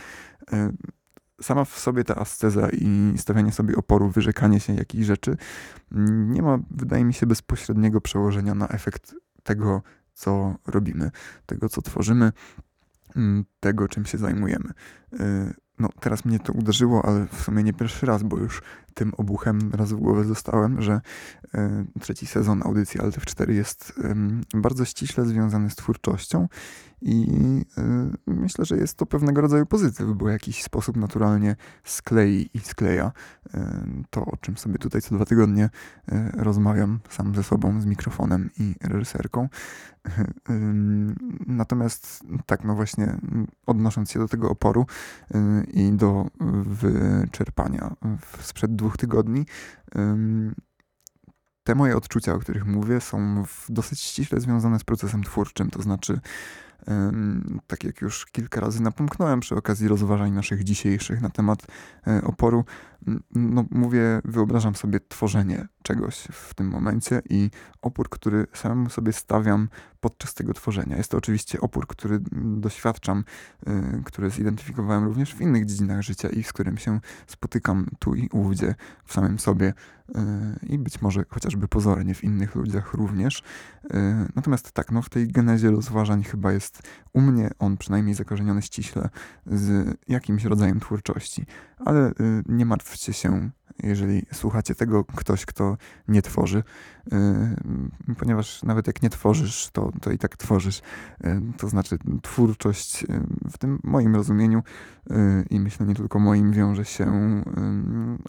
E, 0.53 0.71
sama 1.41 1.65
w 1.65 1.79
sobie 1.79 2.03
ta 2.03 2.15
asceza 2.15 2.69
i 2.69 3.13
stawianie 3.17 3.51
sobie 3.51 3.75
oporu, 3.75 4.09
wyrzekanie 4.09 4.59
się 4.59 4.73
jakichś 4.73 5.05
rzeczy 5.05 5.37
nie 6.27 6.41
ma, 6.41 6.59
wydaje 6.71 7.05
mi 7.05 7.13
się, 7.13 7.25
bezpośredniego 7.25 8.01
przełożenia 8.01 8.55
na 8.55 8.67
efekt 8.67 9.15
tego, 9.43 9.81
co 10.13 10.55
robimy, 10.67 11.11
tego, 11.45 11.69
co 11.69 11.81
tworzymy. 11.81 12.31
Mm, 13.15 13.45
tego, 13.59 13.87
czym 13.87 14.05
się 14.05 14.17
zajmujemy. 14.17 14.69
Y, 15.13 15.53
no, 15.79 15.89
teraz 15.99 16.25
mnie 16.25 16.39
to 16.39 16.53
uderzyło, 16.53 17.05
ale 17.05 17.27
w 17.27 17.41
sumie 17.41 17.63
nie 17.63 17.73
pierwszy 17.73 18.05
raz, 18.05 18.23
bo 18.23 18.37
już 18.37 18.61
tym 18.93 19.13
obuchem 19.17 19.71
raz 19.73 19.93
w 19.93 19.95
głowę 19.95 20.23
zostałem, 20.23 20.81
że 20.81 21.01
y, 21.55 21.59
trzeci 21.99 22.27
sezon 22.27 22.61
audycji 22.65 22.99
Altev 22.99 23.25
4 23.25 23.53
jest 23.53 23.93
bardzo 24.53 24.85
ściśle 24.85 25.25
związany 25.25 25.69
z 25.69 25.75
twórczością 25.75 26.47
i 27.01 27.27
y, 28.27 28.31
myślę, 28.31 28.65
że 28.65 28.77
jest 28.77 28.97
to 28.97 29.05
pewnego 29.05 29.41
rodzaju 29.41 29.65
pozytyw, 29.65 30.07
bo 30.15 30.25
w 30.25 30.29
jakiś 30.29 30.63
sposób 30.63 30.97
naturalnie 30.97 31.55
sklei 31.83 32.49
i 32.53 32.59
skleja 32.59 33.11
to, 34.09 34.25
o 34.25 34.37
czym 34.37 34.57
sobie 34.57 34.77
tutaj 34.77 35.01
co 35.01 35.15
dwa 35.15 35.25
tygodnie 35.25 35.69
rozmawiam 36.33 36.99
sam 37.09 37.35
ze 37.35 37.43
sobą, 37.43 37.81
z 37.81 37.85
mikrofonem 37.85 38.49
i 38.59 38.75
reżyserką. 38.81 39.49
Natomiast 41.47 42.23
tak, 42.45 42.63
no 42.63 42.75
właśnie 42.75 43.17
odnosząc 43.65 44.11
się 44.11 44.19
do 44.19 44.27
tego 44.27 44.49
oporu 44.49 44.85
i 45.73 45.91
do 45.91 46.27
wyczerpania 46.65 47.95
sprzed 48.39 48.75
dwóch 48.81 48.97
tygodni, 48.97 49.45
te 51.63 51.75
moje 51.75 51.97
odczucia, 51.97 52.33
o 52.33 52.39
których 52.39 52.65
mówię, 52.65 53.01
są 53.01 53.43
dosyć 53.69 53.99
ściśle 53.99 54.39
związane 54.39 54.79
z 54.79 54.83
procesem 54.83 55.23
twórczym, 55.23 55.69
to 55.69 55.81
znaczy 55.81 56.19
tak 57.67 57.83
jak 57.83 58.01
już 58.01 58.25
kilka 58.25 58.61
razy 58.61 58.81
napomknąłem 58.81 59.39
przy 59.39 59.55
okazji 59.55 59.87
rozważań 59.87 60.31
naszych 60.31 60.63
dzisiejszych 60.63 61.21
na 61.21 61.29
temat 61.29 61.67
e, 62.07 62.21
oporu, 62.23 62.65
no 63.35 63.65
mówię, 63.71 64.21
wyobrażam 64.25 64.75
sobie 64.75 64.99
tworzenie 65.07 65.67
czegoś 65.83 66.27
w 66.31 66.53
tym 66.53 66.67
momencie 66.67 67.21
i 67.29 67.49
opór, 67.81 68.09
który 68.09 68.47
sam 68.53 68.89
sobie 68.89 69.13
stawiam 69.13 69.69
podczas 69.99 70.33
tego 70.33 70.53
tworzenia. 70.53 70.97
Jest 70.97 71.11
to 71.11 71.17
oczywiście 71.17 71.61
opór, 71.61 71.87
który 71.87 72.19
doświadczam, 72.31 73.23
y, 73.67 74.03
który 74.05 74.29
zidentyfikowałem 74.29 75.03
również 75.03 75.35
w 75.35 75.41
innych 75.41 75.65
dziedzinach 75.65 76.01
życia 76.01 76.29
i 76.29 76.43
z 76.43 76.53
którym 76.53 76.77
się 76.77 76.99
spotykam 77.27 77.87
tu 77.99 78.15
i 78.15 78.29
ówdzie 78.31 78.75
w 79.05 79.13
samym 79.13 79.39
sobie 79.39 79.73
y, 80.09 80.13
i 80.67 80.79
być 80.79 81.01
może 81.01 81.25
chociażby 81.29 81.67
pozornie 81.67 82.13
w 82.15 82.23
innych 82.23 82.55
ludziach 82.55 82.93
również. 82.93 83.39
Y, 83.39 83.87
natomiast 84.35 84.71
tak, 84.71 84.91
no 84.91 85.01
w 85.01 85.09
tej 85.09 85.27
genezie 85.27 85.71
rozważań 85.71 86.23
chyba 86.23 86.51
jest 86.51 86.81
u 87.13 87.21
mnie 87.21 87.49
on 87.59 87.77
przynajmniej 87.77 88.15
zakorzeniony 88.15 88.61
ściśle 88.61 89.09
z 89.45 89.97
jakimś 90.07 90.43
rodzajem 90.43 90.79
twórczości. 90.79 91.45
Ale 91.85 92.11
nie 92.45 92.65
martwcie 92.91 93.13
się, 93.13 93.49
jeżeli 93.83 94.25
słuchacie 94.33 94.75
tego 94.75 95.03
ktoś, 95.03 95.45
kto 95.45 95.77
nie 96.07 96.21
tworzy, 96.21 96.63
y, 97.13 98.15
ponieważ 98.19 98.63
nawet 98.63 98.87
jak 98.87 99.01
nie 99.01 99.09
tworzysz, 99.09 99.69
to, 99.73 99.91
to 100.01 100.11
i 100.11 100.17
tak 100.17 100.37
tworzysz. 100.37 100.81
Y, 101.25 101.41
to 101.57 101.69
znaczy 101.69 101.97
twórczość 102.21 103.05
w 103.51 103.57
tym 103.57 103.79
moim 103.83 104.15
rozumieniu 104.15 104.63
i 105.49 105.59
myślę 105.59 105.85
nie 105.85 105.95
tylko 105.95 106.19
moim 106.19 106.51
wiąże 106.51 106.85
się 106.85 107.05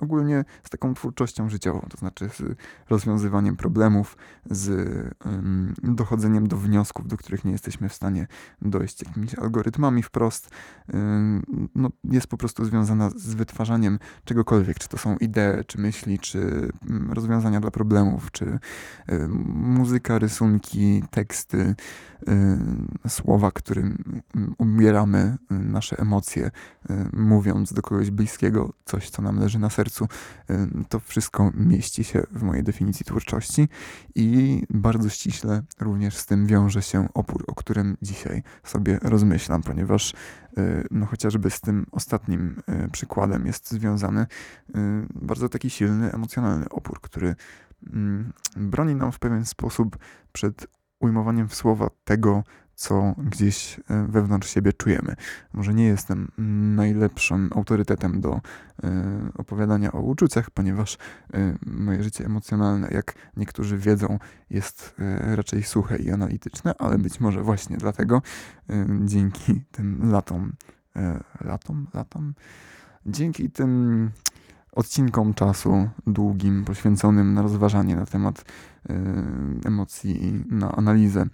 ogólnie 0.01 0.45
z 0.65 0.71
taką 0.71 0.95
twórczością 0.95 1.49
życiową, 1.49 1.87
to 1.91 1.99
znaczy 1.99 2.29
z 2.29 2.43
rozwiązywaniem 2.91 3.57
problemów, 3.57 4.17
z 4.51 4.89
dochodzeniem 5.83 6.49
do 6.49 6.57
wniosków, 6.57 7.09
do 7.09 7.17
których 7.17 7.45
nie 7.45 7.53
jesteśmy 7.53 7.89
w 7.89 7.95
stanie 7.95 8.27
dojść 8.63 9.03
jakimiś 9.03 9.35
algorytmami 9.35 10.03
wprost. 10.03 10.51
No, 11.75 11.91
jest 12.05 12.27
po 12.27 12.37
prostu 12.37 12.65
związana 12.65 13.11
z 13.11 13.35
wytwarzaniem 13.35 13.99
czegokolwiek, 14.25 14.52
czy 14.79 14.89
to 14.89 14.99
są 14.99 15.17
idee, 15.17 15.65
czy 15.67 15.81
myśli, 15.81 16.19
czy 16.19 16.69
rozwiązania 17.09 17.61
dla 17.61 17.71
problemów, 17.71 18.31
czy 18.31 18.59
muzyka, 19.55 20.19
rysunki, 20.19 21.05
teksty, 21.11 21.75
słowa, 23.09 23.51
którym 23.51 24.21
ubieramy 24.59 25.37
nasze 25.51 25.99
emocje, 25.99 26.51
mówiąc 27.13 27.73
do 27.73 27.83
kogoś 27.83 28.11
bliskiego 28.11 28.73
coś, 28.85 29.11
co 29.11 29.23
nam 29.23 29.39
leży 29.39 29.59
na 29.59 29.71
sercu. 29.71 30.09
To 30.89 31.01
wszystko 31.01 31.51
mieści 31.55 32.05
się 32.05 32.23
w 32.31 32.43
mojej 32.43 32.63
definicji 32.65 33.07
twórczości 33.07 33.69
i 34.15 34.63
bardzo 34.71 35.09
ściśle 35.09 35.63
również 35.81 36.17
z 36.17 36.27
tym 36.27 36.47
wiąże 36.47 36.83
się 36.83 37.09
opór, 37.15 37.45
o 37.47 37.55
którym 37.55 37.97
dzisiaj 38.03 38.43
sobie 38.65 38.99
rozmyślam, 39.03 39.63
ponieważ 39.63 40.15
no 40.91 41.07
chociażby 41.07 41.51
z 41.51 41.61
tym 41.61 41.87
ostatnim 41.93 42.63
przykładem 42.93 43.47
jest 43.47 43.71
związany 43.71 44.27
bardzo 45.15 45.49
taki 45.49 45.71
silny, 45.71 46.13
emocjonalny 46.13 46.69
opór, 46.69 47.01
który 47.01 47.35
mm, 47.93 48.33
broni 48.57 48.95
nam 48.95 49.13
w 49.13 49.19
pewien 49.19 49.45
sposób 49.45 49.99
przed 50.33 50.67
ujmowaniem 51.01 51.49
w 51.49 51.55
słowa 51.55 51.91
tego, 52.05 52.45
co 52.75 53.15
gdzieś 53.19 53.81
e, 53.91 54.07
wewnątrz 54.09 54.49
siebie 54.49 54.73
czujemy. 54.73 55.15
Może 55.53 55.75
nie 55.75 55.85
jestem 55.85 56.29
najlepszym 56.77 57.51
autorytetem 57.55 58.21
do 58.21 58.31
e, 58.33 58.41
opowiadania 59.35 59.93
o 59.93 60.01
uczuciach, 60.01 60.51
ponieważ 60.51 60.99
moje 61.67 62.03
życie 62.03 62.25
emocjonalne, 62.25 62.89
jak 62.91 63.15
niektórzy 63.37 63.79
wiedzą, 63.79 64.19
jest 64.51 64.95
raczej 65.37 65.63
suche 65.63 65.97
i 65.97 66.11
analityczne, 66.11 66.75
ale 66.79 66.99
być 66.99 67.21
może 67.21 67.43
właśnie 67.43 67.77
dlatego 67.77 68.23
dzięki 69.05 69.65
tym 69.71 70.11
latom, 70.11 70.53
latom, 71.41 71.87
latom, 71.95 72.35
dzięki 73.07 73.51
tym 73.51 74.11
odcinkom 74.73 75.35
czasu 75.35 75.91
długim, 76.07 76.65
poświęconym 76.65 77.35
na 77.35 77.43
rozważanie 77.43 77.97
na 77.97 78.07
temat 78.07 78.45
emocji 79.65 80.25
i 80.25 80.55
na 80.55 80.73
analizę 80.73 81.27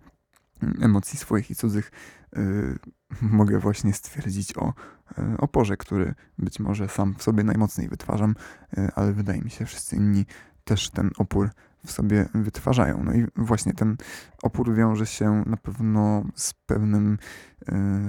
emocji 0.80 1.18
swoich 1.18 1.50
i 1.50 1.54
cudzych 1.54 1.90
y, 2.36 2.78
mogę 3.22 3.58
właśnie 3.58 3.92
stwierdzić 3.92 4.56
o 4.56 4.68
y, 4.68 5.38
oporze, 5.38 5.76
który 5.76 6.14
być 6.38 6.60
może 6.60 6.88
sam 6.88 7.14
w 7.14 7.22
sobie 7.22 7.44
najmocniej 7.44 7.88
wytwarzam, 7.88 8.34
y, 8.78 8.88
ale 8.94 9.12
wydaje 9.12 9.40
mi 9.42 9.50
się, 9.50 9.66
wszyscy 9.66 9.96
inni 9.96 10.26
też 10.64 10.90
ten 10.90 11.10
opór 11.18 11.50
w 11.86 11.92
sobie 11.92 12.28
wytwarzają. 12.34 13.04
No 13.04 13.12
i 13.12 13.26
właśnie 13.36 13.74
ten 13.74 13.96
opór 14.42 14.74
wiąże 14.74 15.06
się 15.06 15.42
na 15.46 15.56
pewno 15.56 16.24
z 16.34 16.54
pewnym, 16.54 17.18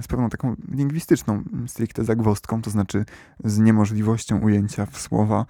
z 0.02 0.08
pewną 0.08 0.30
taką 0.30 0.56
lingwistyczną 0.72 1.44
stricte 1.68 2.04
zagwostką, 2.04 2.62
to 2.62 2.70
znaczy 2.70 3.06
z 3.44 3.60
niemożliwością 3.60 4.40
ujęcia 4.40 4.86
w 4.86 4.98
słowa 4.98 5.46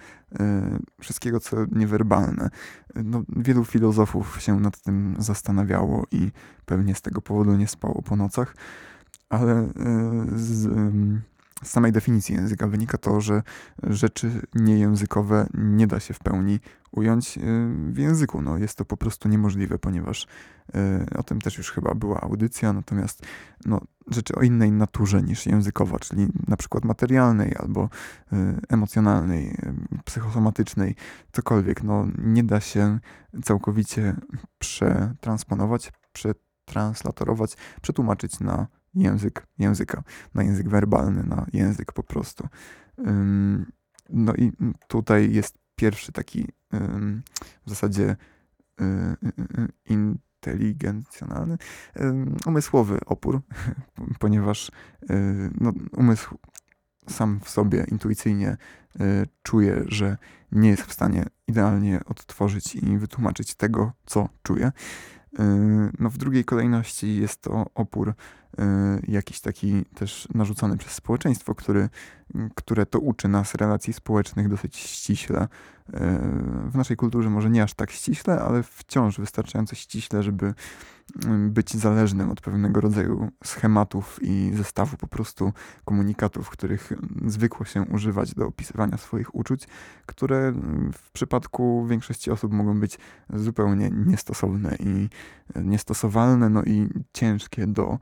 wszystkiego, 1.02 1.40
co 1.40 1.58
niewerbalne. 1.72 2.50
No, 2.96 3.24
wielu 3.36 3.66
filozofów 3.66 4.42
się 4.42 4.60
nad 4.60 4.82
tym 4.82 5.16
zastanawiało 5.20 6.06
i 6.12 6.32
pewnie 6.66 6.96
z 6.96 7.02
tego 7.02 7.22
powodu 7.22 7.56
nie 7.56 7.68
spało 7.68 8.02
po 8.02 8.16
nocach, 8.16 8.56
ale 9.30 9.70
z, 10.36 10.70
z 11.64 11.70
samej 11.70 11.92
definicji 11.92 12.36
języka 12.36 12.68
wynika 12.68 12.98
to, 12.98 13.22
że 13.22 13.44
rzeczy 13.84 14.42
niejęzykowe 14.56 15.48
nie 15.54 15.88
da 15.88 16.00
się 16.00 16.14
w 16.14 16.20
pełni 16.20 16.60
ująć 16.92 17.38
y, 17.38 17.42
w 17.92 17.98
języku. 17.98 18.42
No, 18.42 18.58
jest 18.58 18.78
to 18.78 18.86
po 18.86 18.98
prostu 18.98 19.30
niemożliwe, 19.30 19.80
ponieważ 19.80 20.28
y, 21.14 21.18
o 21.18 21.24
tym 21.24 21.42
też 21.42 21.58
już 21.58 21.72
chyba 21.72 21.96
była 21.96 22.22
audycja, 22.22 22.74
natomiast 22.74 23.26
no, 23.66 23.82
rzeczy 24.08 24.36
o 24.36 24.42
innej 24.42 24.72
naturze 24.72 25.22
niż 25.22 25.46
językowa, 25.46 26.00
czyli 26.00 26.28
na 26.48 26.58
przykład 26.58 26.86
materialnej 26.86 27.56
albo 27.56 27.90
y, 28.34 28.36
emocjonalnej, 28.70 29.58
psychosomatycznej, 30.06 30.96
cokolwiek, 31.32 31.84
no, 31.84 32.08
nie 32.18 32.44
da 32.44 32.60
się 32.60 33.00
całkowicie 33.44 34.16
przetransponować, 34.60 35.92
przetranslatować, 36.14 37.58
przetłumaczyć 37.82 38.40
na 38.40 38.68
język 38.96 39.48
języka, 39.60 40.04
na 40.34 40.44
język 40.44 40.70
werbalny, 40.70 41.24
na 41.24 41.46
język 41.54 41.94
po 41.94 42.04
prostu. 42.04 42.48
No 44.10 44.34
i 44.36 44.52
tutaj 44.88 45.34
jest 45.34 45.58
pierwszy 45.76 46.12
taki 46.12 46.48
w 47.66 47.70
zasadzie 47.70 48.16
y, 48.82 48.84
y, 48.84 49.62
y, 49.62 49.68
inteligencjonalny, 49.86 51.58
umysłowy 52.46 53.00
opór, 53.06 53.42
ponieważ 54.20 54.72
no, 55.62 55.74
umysł 55.98 56.38
sam 57.10 57.40
w 57.44 57.50
sobie 57.50 57.86
intuicyjnie 57.92 58.58
czuje, 59.44 59.84
że 59.88 60.18
nie 60.52 60.70
jest 60.70 60.84
w 60.84 60.94
stanie 60.94 61.26
idealnie 61.48 62.00
odtworzyć 62.06 62.76
i 62.76 62.98
wytłumaczyć 62.98 63.56
tego, 63.56 63.92
co 64.06 64.30
czuje. 64.44 64.72
No, 66.00 66.10
w 66.10 66.18
drugiej 66.18 66.46
kolejności 66.46 67.16
jest 67.16 67.42
to 67.42 67.66
opór 67.76 68.14
jakiś 69.08 69.42
taki 69.42 69.86
też 69.96 70.28
narzucony 70.34 70.78
przez 70.78 70.94
społeczeństwo, 70.94 71.56
który, 71.56 71.90
które 72.56 72.86
to 72.86 73.00
uczy 73.00 73.28
nas 73.28 73.56
relacji 73.56 73.94
społecznych 73.94 74.50
dosyć 74.50 74.78
ściśle, 74.78 75.48
w 76.72 76.76
naszej 76.76 76.98
kulturze 76.98 77.30
może 77.30 77.50
nie 77.50 77.64
aż 77.64 77.74
tak 77.74 77.92
ściśle, 77.92 78.42
ale 78.42 78.64
wciąż 78.64 79.20
wystarczająco 79.20 79.76
ściśle, 79.76 80.24
żeby 80.24 80.54
być 81.50 81.76
zależnym 81.76 82.30
od 82.30 82.42
pewnego 82.42 82.82
rodzaju 82.82 83.32
schematów 83.44 84.20
i 84.22 84.52
zestawu 84.56 84.98
po 84.98 85.08
prostu 85.08 85.54
komunikatów, 85.86 86.50
których 86.50 86.94
zwykło 87.26 87.66
się 87.66 87.82
używać 87.82 88.36
do 88.36 88.48
opisywania 88.48 88.98
swoich 88.98 89.36
uczuć, 89.36 89.68
które 90.06 90.54
w 90.94 91.12
przypadku 91.12 91.86
większości 91.88 92.32
osób 92.32 92.54
mogą 92.54 92.80
być 92.80 92.98
zupełnie 93.34 93.90
niestosowne 94.06 94.76
i 94.80 95.10
niestosowalne, 95.56 96.50
no 96.50 96.64
i 96.64 96.90
ciężkie 97.14 97.68
do, 97.68 97.98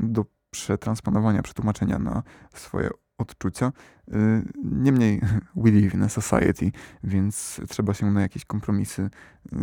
do 0.00 0.24
przetransponowania, 0.52 1.42
przetłumaczenia 1.42 1.98
na 1.98 2.22
swoje 2.54 2.90
odczucia. 3.18 3.72
Y, 4.08 4.12
niemniej 4.64 5.20
we 5.56 5.70
live 5.70 5.94
in 5.94 6.02
a 6.02 6.08
society, 6.08 6.72
więc 7.04 7.60
trzeba 7.68 7.94
się 7.94 8.10
na 8.10 8.20
jakieś 8.20 8.44
kompromisy 8.44 9.10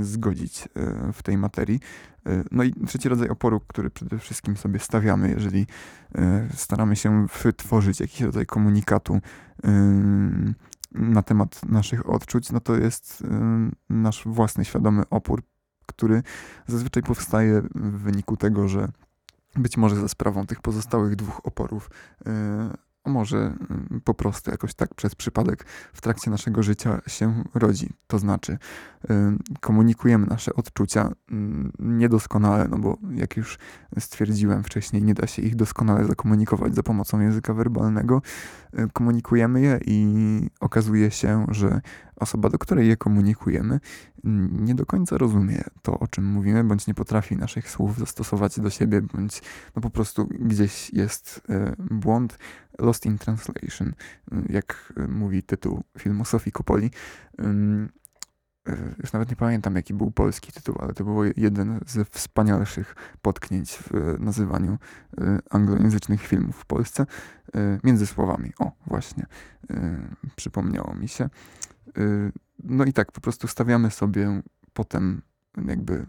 zgodzić 0.02 0.66
y, 0.66 1.14
w 1.14 1.24
tej 1.24 1.38
materii. 1.38 1.80
Y, 2.28 2.44
no 2.52 2.64
i 2.64 2.74
trzeci 2.88 3.10
rodzaj 3.10 3.30
oporu, 3.30 3.60
który 3.60 3.90
przede 3.90 4.18
wszystkim 4.20 4.58
sobie 4.58 4.80
stawiamy, 4.80 5.30
jeżeli 5.30 5.68
staramy 6.56 6.96
się 6.96 7.28
wytworzyć 7.44 8.00
jakiś 8.00 8.22
rodzaj 8.22 8.46
komunikatu 8.46 9.20
na 10.92 11.22
temat 11.24 11.66
naszych 11.66 12.10
odczuć, 12.10 12.52
no 12.52 12.60
to 12.60 12.76
jest 12.76 13.24
nasz 13.90 14.24
własny 14.26 14.66
świadomy 14.66 15.04
opór, 15.10 15.44
który 15.86 16.24
zazwyczaj 16.68 17.04
powstaje 17.04 17.62
w 17.62 17.98
wyniku 17.98 18.38
tego, 18.38 18.68
że 18.68 18.88
być 19.56 19.78
może 19.78 19.96
za 19.96 20.08
sprawą 20.08 20.48
tych 20.48 20.62
pozostałych 20.62 21.16
dwóch 21.16 21.46
oporów 21.46 21.90
może 23.10 23.38
mm, 23.38 24.02
po 24.04 24.14
prostu 24.14 24.52
jakoś 24.52 24.74
tak 24.74 24.96
przez 24.96 25.16
przypadek 25.16 25.66
w 25.94 26.02
trakcie 26.02 26.32
naszego 26.32 26.64
życia 26.64 27.02
się 27.08 27.44
rodzi. 27.54 27.90
To 28.08 28.20
znaczy, 28.20 28.58
komunikujemy 29.60 30.26
nasze 30.28 30.54
odczucia 30.54 31.12
mm, 31.32 31.72
niedoskonale, 31.80 32.68
no 32.68 32.78
bo 32.78 32.98
jak 33.12 33.38
już 33.38 33.58
stwierdziłem 34.00 34.64
wcześniej, 34.64 35.04
nie 35.04 35.14
da 35.14 35.28
się 35.28 35.42
ich 35.42 35.56
doskonale 35.56 36.06
zakomunikować 36.06 36.76
za 36.76 36.84
pomocą 36.84 37.20
języka 37.20 37.54
werbalnego. 37.54 38.22
Komunikujemy 38.94 39.62
je 39.62 39.80
i 39.86 40.08
okazuje 40.60 41.12
się, 41.12 41.46
że 41.52 41.82
osoba, 42.20 42.50
do 42.50 42.58
której 42.58 42.88
je 42.88 42.98
komunikujemy, 42.98 43.80
nie 44.52 44.76
do 44.76 44.86
końca 44.86 45.18
rozumie 45.18 45.64
to, 45.82 46.00
o 46.00 46.08
czym 46.08 46.26
mówimy, 46.26 46.64
bądź 46.64 46.88
nie 46.88 46.94
potrafi 46.94 47.38
naszych 47.38 47.70
słów 47.70 47.98
zastosować 47.98 48.60
do 48.60 48.70
siebie, 48.70 49.02
bądź 49.02 49.42
no 49.76 49.82
po 49.82 49.90
prostu 49.90 50.26
gdzieś 50.26 50.94
jest 50.94 51.42
e, 51.50 51.76
błąd, 51.78 52.38
lost 52.80 53.06
in 53.06 53.18
translation, 53.18 53.94
jak 54.50 54.94
mówi 55.10 55.44
tytuł 55.44 55.84
filmu 55.98 56.26
Sofii 56.26 56.52
Coppoli. 56.52 56.92
E, 57.40 58.96
już 59.00 59.14
nawet 59.14 59.30
nie 59.30 59.36
pamiętam, 59.36 59.76
jaki 59.76 59.94
był 59.94 60.12
polski 60.12 60.52
tytuł, 60.52 60.76
ale 60.80 60.94
to 60.94 61.04
był 61.04 61.24
jeden 61.38 61.80
ze 61.88 62.06
wspanialszych 62.06 62.96
potknięć 63.22 63.72
w 63.72 64.16
nazywaniu 64.20 64.78
e, 65.18 65.40
anglojęzycznych 65.50 66.22
filmów 66.22 66.56
w 66.56 66.66
Polsce. 66.66 67.06
między 67.84 68.08
słowami. 68.08 68.52
O, 68.60 68.72
właśnie, 68.88 69.26
przypomniało 70.36 70.96
mi 70.96 71.08
się. 71.08 71.30
Y, 71.98 72.32
no 72.64 72.86
i 72.86 72.94
tak, 72.94 73.12
po 73.12 73.22
prostu 73.22 73.48
stawiamy 73.48 73.92
sobie 73.92 74.42
potem 74.74 75.22
jakby 75.66 76.06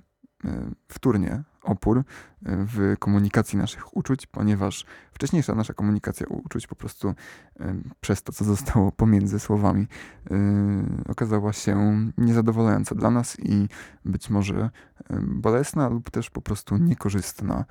wtórnie 0.88 1.42
opór 1.62 1.98
e, 1.98 2.02
w 2.42 2.96
komunikacji 2.98 3.58
naszych 3.58 3.96
uczuć, 3.96 4.26
ponieważ 4.26 4.86
wcześniejsza 5.12 5.54
nasza 5.54 5.74
komunikacja 5.74 6.26
uczuć 6.26 6.66
po 6.66 6.74
prostu 6.74 7.14
przez 8.00 8.22
to, 8.22 8.32
co 8.32 8.44
zostało 8.44 8.92
pomiędzy 8.92 9.40
słowami, 9.40 9.86
okazała 11.08 11.52
się 11.52 11.96
niezadowalająca 12.18 12.94
dla 12.94 13.10
nas 13.10 13.36
i 13.40 13.68
być 14.04 14.30
może 14.30 14.70
bolesna 15.22 15.88
lub 15.88 16.10
też 16.10 16.30
po 16.30 16.42
prostu 16.42 16.76
niekorzystna 16.76 17.64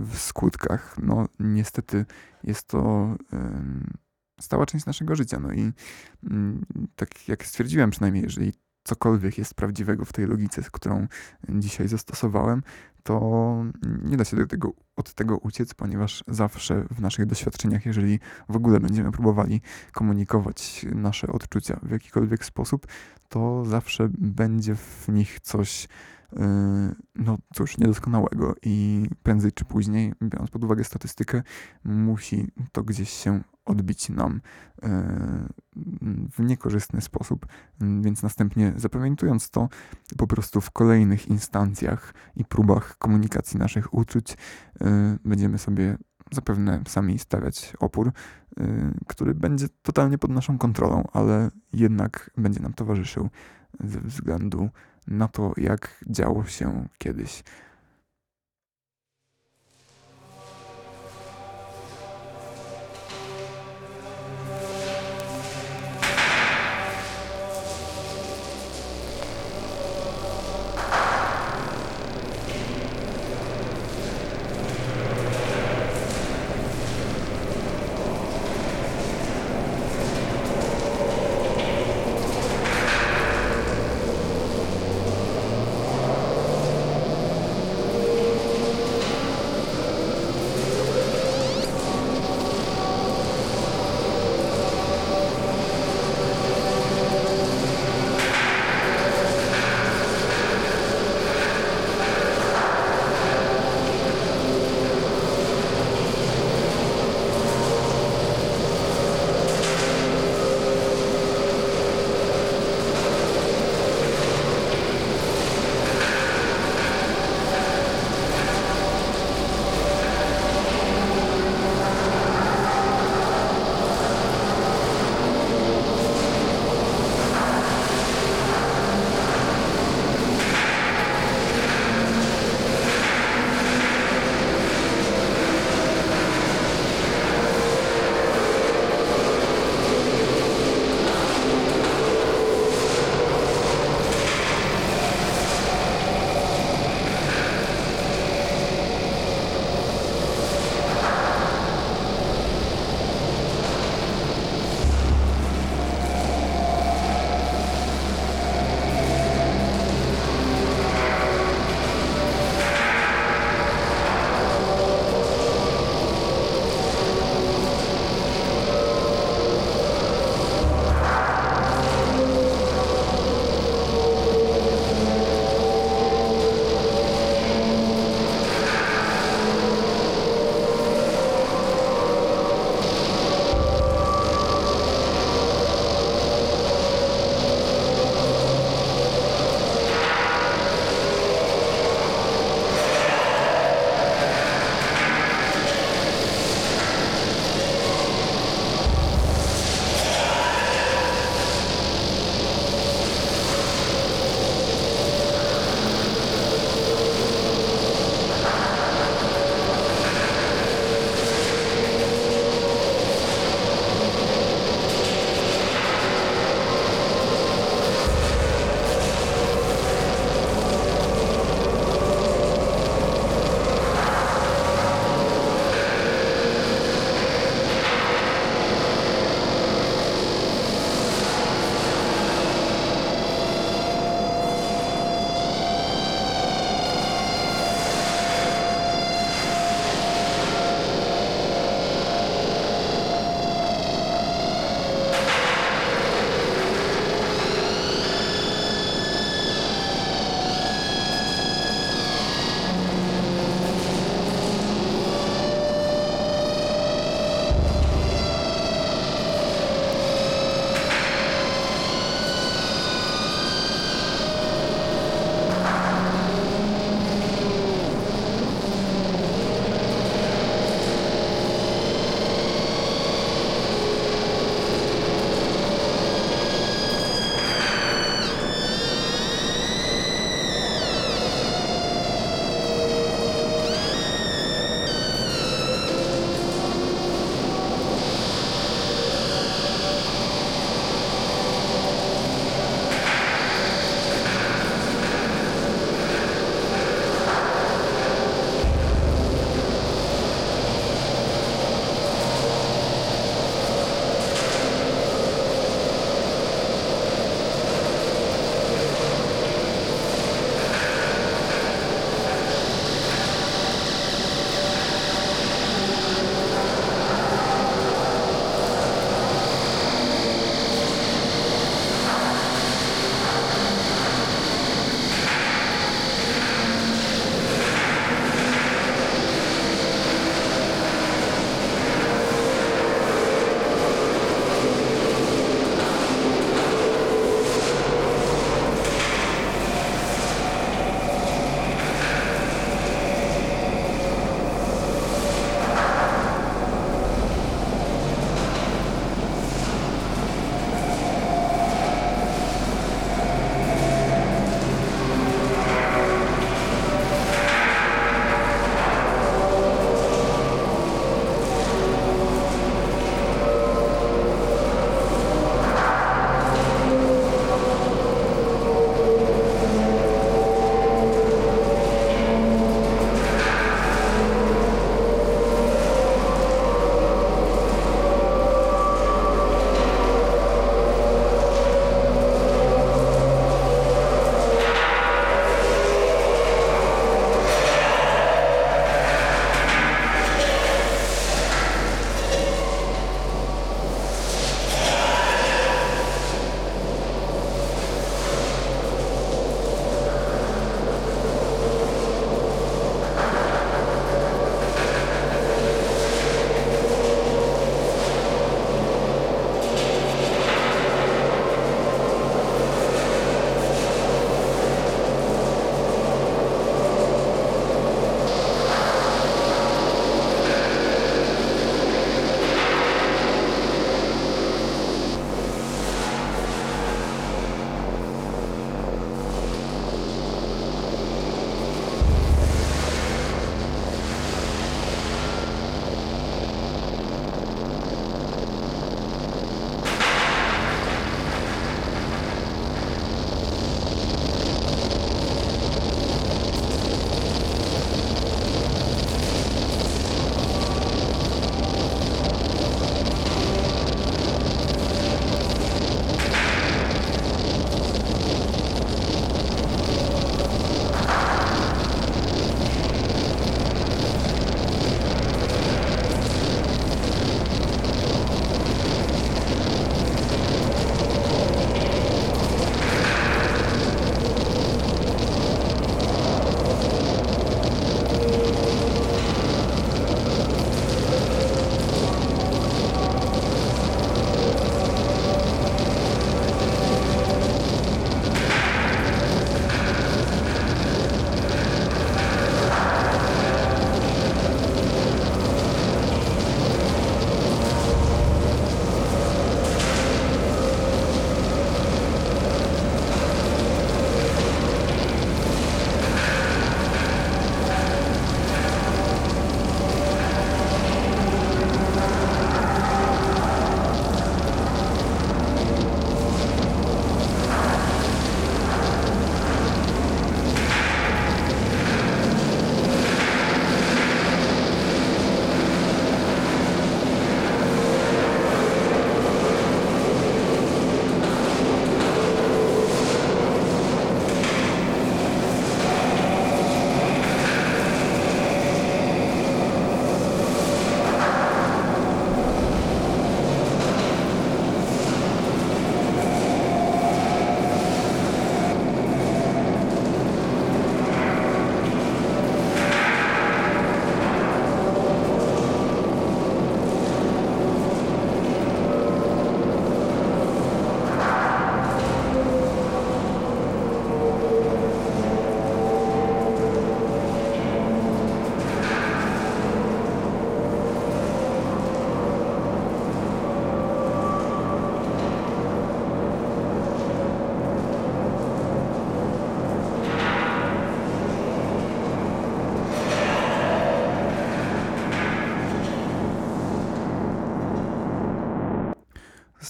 w 0.00 0.18
skutkach. 0.18 0.96
No, 1.02 1.26
niestety 1.38 2.06
jest 2.42 2.68
to 2.68 3.08
stała 4.40 4.66
część 4.66 4.86
naszego 4.86 5.16
życia. 5.16 5.40
No 5.40 5.52
i 5.52 5.72
mm, 6.30 6.64
tak 6.96 7.28
jak 7.28 7.46
stwierdziłem 7.46 7.90
przynajmniej, 7.90 8.24
jeżeli 8.24 8.52
cokolwiek 8.84 9.38
jest 9.38 9.54
prawdziwego 9.54 10.04
w 10.04 10.12
tej 10.12 10.26
logice, 10.26 10.62
którą 10.72 11.06
dzisiaj 11.48 11.88
zastosowałem, 11.88 12.62
to 13.02 13.64
nie 14.02 14.16
da 14.16 14.24
się 14.24 14.36
do 14.36 14.46
tego, 14.46 14.72
od 14.96 15.14
tego 15.14 15.38
uciec, 15.38 15.74
ponieważ 15.74 16.24
zawsze 16.28 16.84
w 16.90 17.00
naszych 17.00 17.26
doświadczeniach, 17.26 17.86
jeżeli 17.86 18.18
w 18.48 18.56
ogóle 18.56 18.80
będziemy 18.80 19.12
próbowali 19.12 19.60
komunikować 19.92 20.86
nasze 20.94 21.26
odczucia 21.26 21.80
w 21.82 21.90
jakikolwiek 21.90 22.44
sposób, 22.44 22.86
to 23.28 23.64
zawsze 23.64 24.08
będzie 24.18 24.74
w 24.74 25.08
nich 25.08 25.40
coś, 25.40 25.88
no 27.14 27.38
cóż, 27.54 27.78
niedoskonałego 27.78 28.54
i 28.62 29.06
prędzej 29.22 29.52
czy 29.52 29.64
później, 29.64 30.12
biorąc 30.22 30.50
pod 30.50 30.64
uwagę 30.64 30.84
statystykę, 30.84 31.42
musi 31.84 32.52
to 32.72 32.82
gdzieś 32.82 33.10
się 33.10 33.40
odbić 33.64 34.08
nam 34.08 34.40
e, 34.82 35.48
w 36.32 36.38
niekorzystny 36.38 37.00
sposób, 37.00 37.46
więc 37.80 38.22
następnie 38.22 38.72
zapamiętując 38.76 39.50
to 39.50 39.68
po 40.16 40.26
prostu 40.26 40.60
w 40.60 40.70
kolejnych 40.70 41.28
instancjach 41.28 42.14
i 42.36 42.44
próbach 42.44 42.98
komunikacji 42.98 43.58
naszych 43.58 43.94
uczuć, 43.94 44.36
e, 44.80 45.18
będziemy 45.24 45.58
sobie 45.58 45.96
zapewne 46.32 46.82
sami 46.88 47.18
stawiać 47.18 47.72
opór, 47.80 48.12
który 49.06 49.34
będzie 49.34 49.66
totalnie 49.82 50.18
pod 50.18 50.30
naszą 50.30 50.58
kontrolą, 50.58 51.04
ale 51.12 51.50
jednak 51.72 52.30
będzie 52.36 52.60
nam 52.60 52.72
towarzyszył 52.72 53.28
ze 53.80 54.00
względu 54.00 54.62
na 54.62 54.70
to, 55.28 55.52
jak 55.56 56.04
działo 56.06 56.44
się 56.44 56.88
kiedyś. 56.98 57.42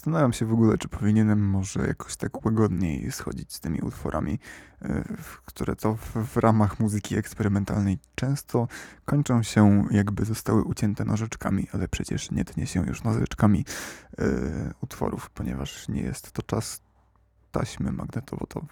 Zastanawiam 0.05 0.33
się 0.33 0.47
w 0.47 0.53
ogóle, 0.53 0.79
czy 0.79 0.89
powinienem 0.89 1.49
może 1.49 1.87
jakoś 1.87 2.17
tak 2.17 2.45
łagodniej 2.45 3.13
schodzić 3.13 3.53
z 3.53 3.61
tymi 3.61 3.81
utworami, 3.81 4.39
e, 4.83 5.05
które 5.45 5.77
to 5.77 5.95
w, 6.15 6.37
ramach 6.37 6.81
muzyki 6.81 7.17
eksperymentalnej 7.17 7.99
często 8.15 8.69
kończą 9.05 9.43
się 9.43 9.85
jakby 9.91 10.25
zostały 10.25 10.63
ucięte 10.65 11.05
nożyczkami, 11.05 11.67
ale 11.73 11.89
przecież 11.89 12.31
nie 12.31 12.45
tnie 12.45 12.67
się 12.67 12.87
już 12.87 13.03
nożyczkami 13.03 13.65
e, 14.19 14.25
utworów, 14.81 15.31
ponieważ 15.31 15.89
nie 15.89 16.03
jest 16.03 16.33
to 16.33 16.43
czas 16.43 16.81
taśmy 17.53 17.93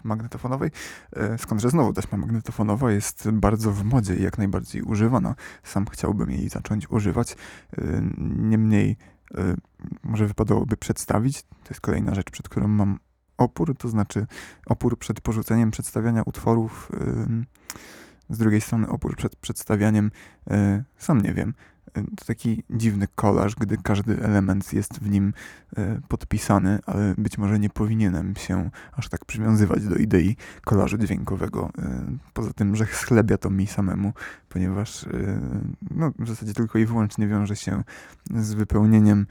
magnetofonowej, 0.03 0.71
e, 1.15 1.37
skądże 1.37 1.69
znowu 1.69 1.93
taśma 1.93 2.17
magnetofonowa 2.17 2.91
jest 2.91 3.31
bardzo 3.31 3.71
w 3.71 3.83
modzie 3.83 4.15
i 4.15 4.23
jak 4.23 4.37
najbardziej 4.37 4.81
używana. 4.81 5.35
Sam 5.63 5.85
chciałbym 5.91 6.31
jej 6.31 6.49
zacząć 6.49 6.89
używać. 6.89 7.35
Niemniej 8.17 8.97
może 10.03 10.27
wypadałoby 10.27 10.77
przedstawić. 10.77 11.43
To 11.43 11.69
jest 11.69 11.81
kolejna 11.81 12.15
rzecz, 12.15 12.31
przed 12.31 12.49
którą 12.49 12.67
mam 12.67 12.99
opór, 13.37 13.77
to 13.77 13.89
znaczy 13.89 14.27
opór 14.65 14.99
przed 14.99 15.21
porzuceniem 15.21 15.71
przedstawiania 15.71 16.23
utworów. 16.25 16.91
Z 18.29 18.37
drugiej 18.37 18.61
strony 18.61 18.87
opór 18.87 19.15
przed 19.15 19.35
przedstawianiem, 19.35 20.11
y, 20.51 20.83
sam 20.97 21.21
nie 21.21 21.33
wiem, 21.33 21.53
to 21.93 22.25
taki 22.25 22.63
dziwny 22.69 23.07
kolaż, 23.15 23.55
gdy 23.55 23.77
każdy 23.77 24.23
element 24.23 24.73
jest 24.73 24.99
w 24.99 25.09
nim 25.09 25.33
e, 25.77 25.99
podpisany, 26.07 26.79
ale 26.85 27.15
być 27.17 27.37
może 27.37 27.59
nie 27.59 27.69
powinienem 27.69 28.35
się 28.35 28.69
aż 28.91 29.09
tak 29.09 29.25
przywiązywać 29.25 29.87
do 29.87 29.95
idei 29.95 30.35
kolażu 30.65 30.97
dźwiękowego. 30.97 31.69
E, 31.77 32.05
poza 32.33 32.53
tym, 32.53 32.75
że 32.75 32.85
schlebia 32.85 33.37
to 33.37 33.49
mi 33.49 33.67
samemu, 33.67 34.13
ponieważ 34.49 35.03
e, 35.03 35.09
no, 35.91 36.11
w 36.19 36.27
zasadzie 36.27 36.53
tylko 36.53 36.79
i 36.79 36.85
wyłącznie 36.85 37.27
wiąże 37.27 37.55
się 37.55 37.83
z 38.35 38.53
wypełnieniem 38.53 39.25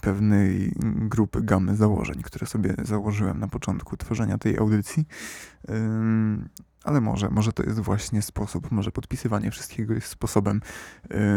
pewnej 0.00 0.72
grupy 0.84 1.42
gamy 1.42 1.76
założeń, 1.76 2.22
które 2.22 2.46
sobie 2.46 2.74
założyłem 2.82 3.38
na 3.38 3.48
początku 3.48 3.96
tworzenia 3.96 4.38
tej 4.38 4.58
audycji. 4.58 5.06
Ale 6.84 7.00
może, 7.00 7.30
może 7.30 7.52
to 7.52 7.62
jest 7.62 7.80
właśnie 7.80 8.22
sposób, 8.22 8.70
może 8.70 8.90
podpisywanie 8.90 9.50
wszystkiego 9.50 9.94
jest 9.94 10.06
sposobem. 10.06 10.60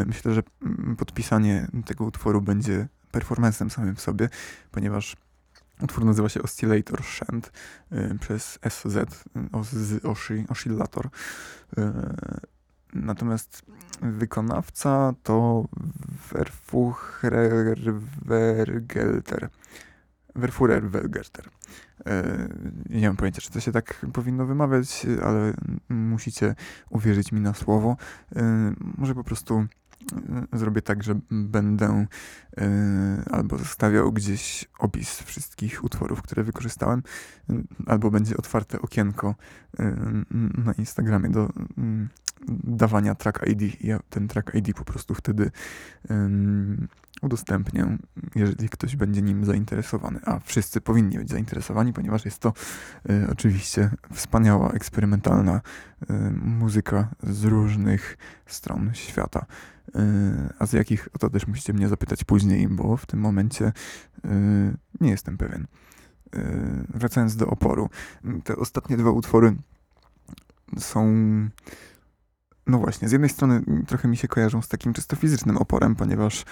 Myślę, 0.06 0.34
że 0.34 0.44
mm, 0.62 0.96
podpisanie 0.96 1.68
tego 1.86 2.06
utworu 2.06 2.42
będzie 2.42 2.88
performancem 3.12 3.70
samym 3.70 3.96
w 3.96 4.02
sobie, 4.02 4.30
ponieważ 4.72 5.18
utwór 5.82 6.06
nazywa 6.06 6.30
się 6.30 6.42
Oscillator 6.42 7.04
Shant 7.04 7.52
przez 8.20 8.60
SZ, 8.70 9.26
Oscillator. 10.50 11.10
Natomiast 12.96 13.66
wykonawca 14.02 15.14
to 15.24 15.66
Verfuchrer 16.32 17.78
Verfurer-Welgerter. 20.36 21.50
E, 22.06 22.48
nie 22.90 23.08
mam 23.08 23.18
pojęcia, 23.18 23.42
czy 23.42 23.52
to 23.52 23.60
się 23.60 23.72
tak 23.72 24.06
powinno 24.14 24.46
wymawiać, 24.46 25.06
ale 25.24 25.54
musicie 25.90 26.56
uwierzyć 26.90 27.32
mi 27.32 27.42
na 27.42 27.54
słowo. 27.54 27.98
E, 28.36 28.74
może 28.98 29.16
po 29.16 29.24
prostu 29.24 29.66
zrobię 30.54 30.82
tak, 30.82 31.04
że 31.04 31.20
będę 31.32 32.06
albo 33.32 33.58
zostawiał 33.58 34.12
gdzieś 34.12 34.66
opis 34.80 35.20
wszystkich 35.20 35.84
utworów, 35.84 36.22
które 36.22 36.44
wykorzystałem, 36.44 37.04
albo 37.86 38.12
będzie 38.12 38.38
otwarte 38.38 38.82
okienko 38.82 39.36
na 40.66 40.74
Instagramie 40.74 41.30
do 41.30 41.50
dawania 42.48 43.16
track 43.16 43.48
ID. 43.48 43.82
Ja 43.82 44.00
ten 44.10 44.28
track 44.28 44.56
ID 44.56 44.74
po 44.74 44.86
prostu 44.86 45.16
wtedy 45.16 45.52
udostępnię, 47.22 47.98
jeżeli 48.36 48.70
ktoś 48.70 48.96
będzie 48.96 49.22
nim 49.22 49.46
zainteresowany. 49.46 50.20
A 50.26 50.40
wszyscy 50.40 50.82
powinni 50.82 51.18
być 51.18 51.30
zainteresowani, 51.30 51.94
ponieważ 51.94 52.26
jest 52.26 52.40
to 52.40 52.54
y, 53.10 53.28
oczywiście 53.32 53.90
wspaniała, 54.14 54.72
eksperymentalna 54.72 55.62
y, 56.10 56.14
muzyka 56.42 57.10
z 57.24 57.44
różnych 57.44 58.18
stron 58.46 58.92
świata. 58.94 59.46
Y, 59.90 60.00
a 60.60 60.66
z 60.66 60.74
jakich, 60.74 61.08
o 61.14 61.18
to 61.18 61.30
też 61.30 61.48
musicie 61.48 61.74
mnie 61.74 61.88
zapytać 61.88 62.24
później, 62.24 62.68
bo 62.68 62.98
w 62.98 63.06
tym 63.06 63.20
momencie 63.20 63.72
nie 65.02 65.10
jestem 65.10 65.38
pewien. 65.38 65.68
Wracając 66.90 67.36
do 67.36 67.48
oporu, 67.48 67.90
te 68.44 68.56
ostatnie 68.56 68.98
dwa 68.98 69.10
utwory 69.10 69.56
są 70.78 71.06
no 72.68 72.80
właśnie, 72.80 73.10
z 73.10 73.12
jednej 73.12 73.30
strony 73.30 73.62
trochę 73.88 74.08
mi 74.08 74.18
się 74.18 74.28
kojarzą 74.28 74.62
z 74.62 74.68
takim 74.68 74.94
czysto 74.94 75.16
fizycznym 75.16 75.58
oporem, 75.58 75.96
ponieważ 75.96 76.46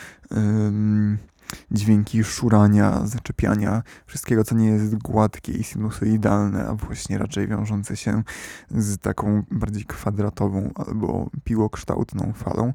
dźwięki 1.72 2.24
szurania, 2.24 3.02
zaczepiania, 3.06 3.84
wszystkiego, 4.06 4.44
co 4.44 4.56
nie 4.56 4.68
jest 4.68 4.98
gładkie 4.98 5.52
i 5.52 5.64
sinusoidalne, 5.64 6.68
a 6.68 6.76
właśnie 6.76 7.18
raczej 7.18 7.48
wiążące 7.48 7.98
się 7.98 8.24
z 8.72 8.98
taką 8.98 9.44
bardziej 9.52 9.86
kwadratową 9.86 10.72
albo 10.76 11.30
piłokształtną 11.44 12.34
falą, 12.34 12.74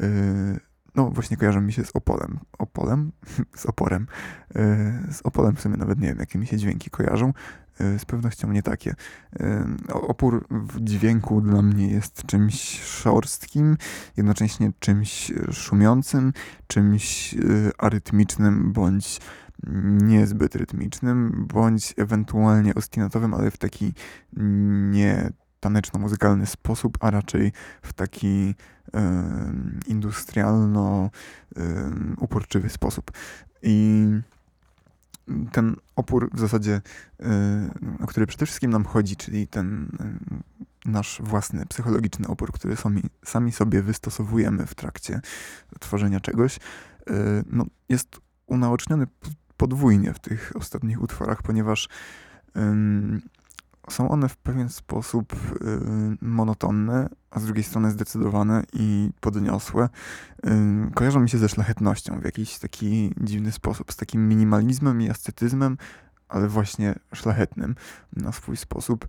yy, 0.00 0.06
no 0.94 1.10
właśnie 1.10 1.36
kojarzą 1.36 1.60
mi 1.60 1.72
się 1.72 1.84
z 1.84 1.90
opolem. 1.94 2.38
Opolem? 2.58 3.12
z 3.56 3.66
oporem. 3.66 4.06
Yy, 4.54 5.12
z 5.12 5.20
opolem 5.24 5.56
w 5.56 5.60
sumie 5.60 5.76
nawet 5.76 6.00
nie 6.00 6.08
wiem, 6.08 6.18
jakie 6.18 6.38
mi 6.38 6.46
się 6.46 6.56
dźwięki 6.56 6.90
kojarzą. 6.90 7.32
Y, 7.80 7.98
z 7.98 8.04
pewnością 8.04 8.52
nie 8.52 8.62
takie. 8.62 8.94
Y, 9.40 9.92
opór 9.92 10.46
w 10.50 10.80
dźwięku 10.80 11.40
dla 11.40 11.62
mnie 11.62 11.88
jest 11.88 12.26
czymś 12.26 12.82
szorstkim, 12.82 13.76
jednocześnie 14.16 14.72
czymś 14.78 15.32
szumiącym, 15.52 16.32
czymś 16.66 17.34
y, 17.34 17.70
arytmicznym 17.78 18.72
bądź 18.72 19.20
niezbyt 20.02 20.56
rytmicznym, 20.56 21.46
bądź 21.52 21.94
ewentualnie 21.96 22.74
ostinatowym, 22.74 23.34
ale 23.34 23.50
w 23.50 23.58
taki 23.58 23.94
nie 24.90 25.30
taneczno-muzykalny 25.60 26.46
sposób, 26.46 26.98
a 27.00 27.10
raczej 27.10 27.52
w 27.82 27.92
taki 27.92 28.54
industrialno-uporczywy 29.86 32.68
sposób. 32.68 33.10
I 33.62 34.06
ten 35.52 35.76
opór 35.96 36.30
w 36.32 36.40
zasadzie, 36.40 36.80
y, 37.20 37.24
o 38.04 38.06
który 38.06 38.26
przede 38.26 38.46
wszystkim 38.46 38.70
nam 38.70 38.84
chodzi, 38.84 39.16
czyli 39.16 39.46
ten 39.48 39.84
y, 40.84 40.90
nasz 40.90 41.20
własny 41.24 41.66
psychologiczny 41.66 42.26
opór, 42.26 42.52
który 42.52 42.76
sami, 42.76 43.02
sami 43.24 43.52
sobie 43.52 43.82
wystosowujemy 43.82 44.66
w 44.66 44.74
trakcie 44.74 45.20
tworzenia 45.80 46.20
czegoś, 46.20 46.56
y, 46.56 46.60
no, 47.50 47.66
jest 47.88 48.20
unaoczniony 48.46 49.06
podwójnie 49.56 50.14
w 50.14 50.18
tych 50.18 50.52
ostatnich 50.54 51.02
utworach, 51.02 51.42
ponieważ 51.42 51.88
są 53.88 54.08
one 54.08 54.28
w 54.28 54.36
pewien 54.36 54.68
sposób 54.68 55.32
y, 55.32 55.36
monotonne, 56.20 57.08
a 57.30 57.40
z 57.40 57.44
drugiej 57.44 57.64
strony 57.64 57.90
zdecydowane 57.90 58.62
i 58.72 59.10
podniosłe. 59.20 59.88
Y, 60.46 60.50
kojarzą 60.94 61.20
mi 61.20 61.30
się 61.30 61.38
ze 61.38 61.48
szlachetnością 61.48 62.20
w 62.20 62.24
jakiś 62.24 62.58
taki 62.58 63.14
dziwny 63.20 63.52
sposób, 63.52 63.92
z 63.92 63.96
takim 63.96 64.28
minimalizmem 64.28 65.02
i 65.02 65.10
ascetyzmem, 65.10 65.78
ale 66.28 66.48
właśnie 66.48 66.94
szlachetnym 67.14 67.74
na 68.12 68.32
swój 68.32 68.56
sposób. 68.56 69.06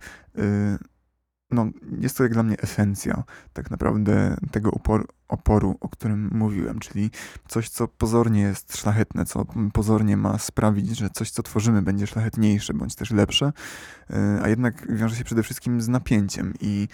Y, 1.52 1.54
no, 1.54 1.66
jest 2.00 2.16
to 2.16 2.22
jak 2.22 2.32
dla 2.32 2.42
mnie 2.42 2.56
esencja 2.58 3.24
tak 3.52 3.70
naprawdę 3.70 4.36
tego 4.50 4.70
oporu, 4.70 5.04
oporu, 5.28 5.76
o 5.80 5.88
którym 5.88 6.30
mówiłem, 6.32 6.78
czyli 6.78 7.10
coś, 7.48 7.68
co 7.68 7.88
pozornie 7.88 8.40
jest 8.40 8.76
szlachetne, 8.76 9.24
co 9.24 9.46
pozornie 9.72 10.16
ma 10.16 10.38
sprawić, 10.38 10.98
że 10.98 11.10
coś, 11.10 11.30
co 11.30 11.42
tworzymy, 11.42 11.82
będzie 11.82 12.06
szlachetniejsze 12.06 12.74
bądź 12.74 12.94
też 12.94 13.10
lepsze, 13.10 13.52
e, 14.10 14.40
a 14.42 14.48
jednak 14.48 14.96
wiąże 14.96 15.16
się 15.16 15.24
przede 15.24 15.42
wszystkim 15.42 15.80
z 15.80 15.88
napięciem 15.88 16.54
i 16.60 16.88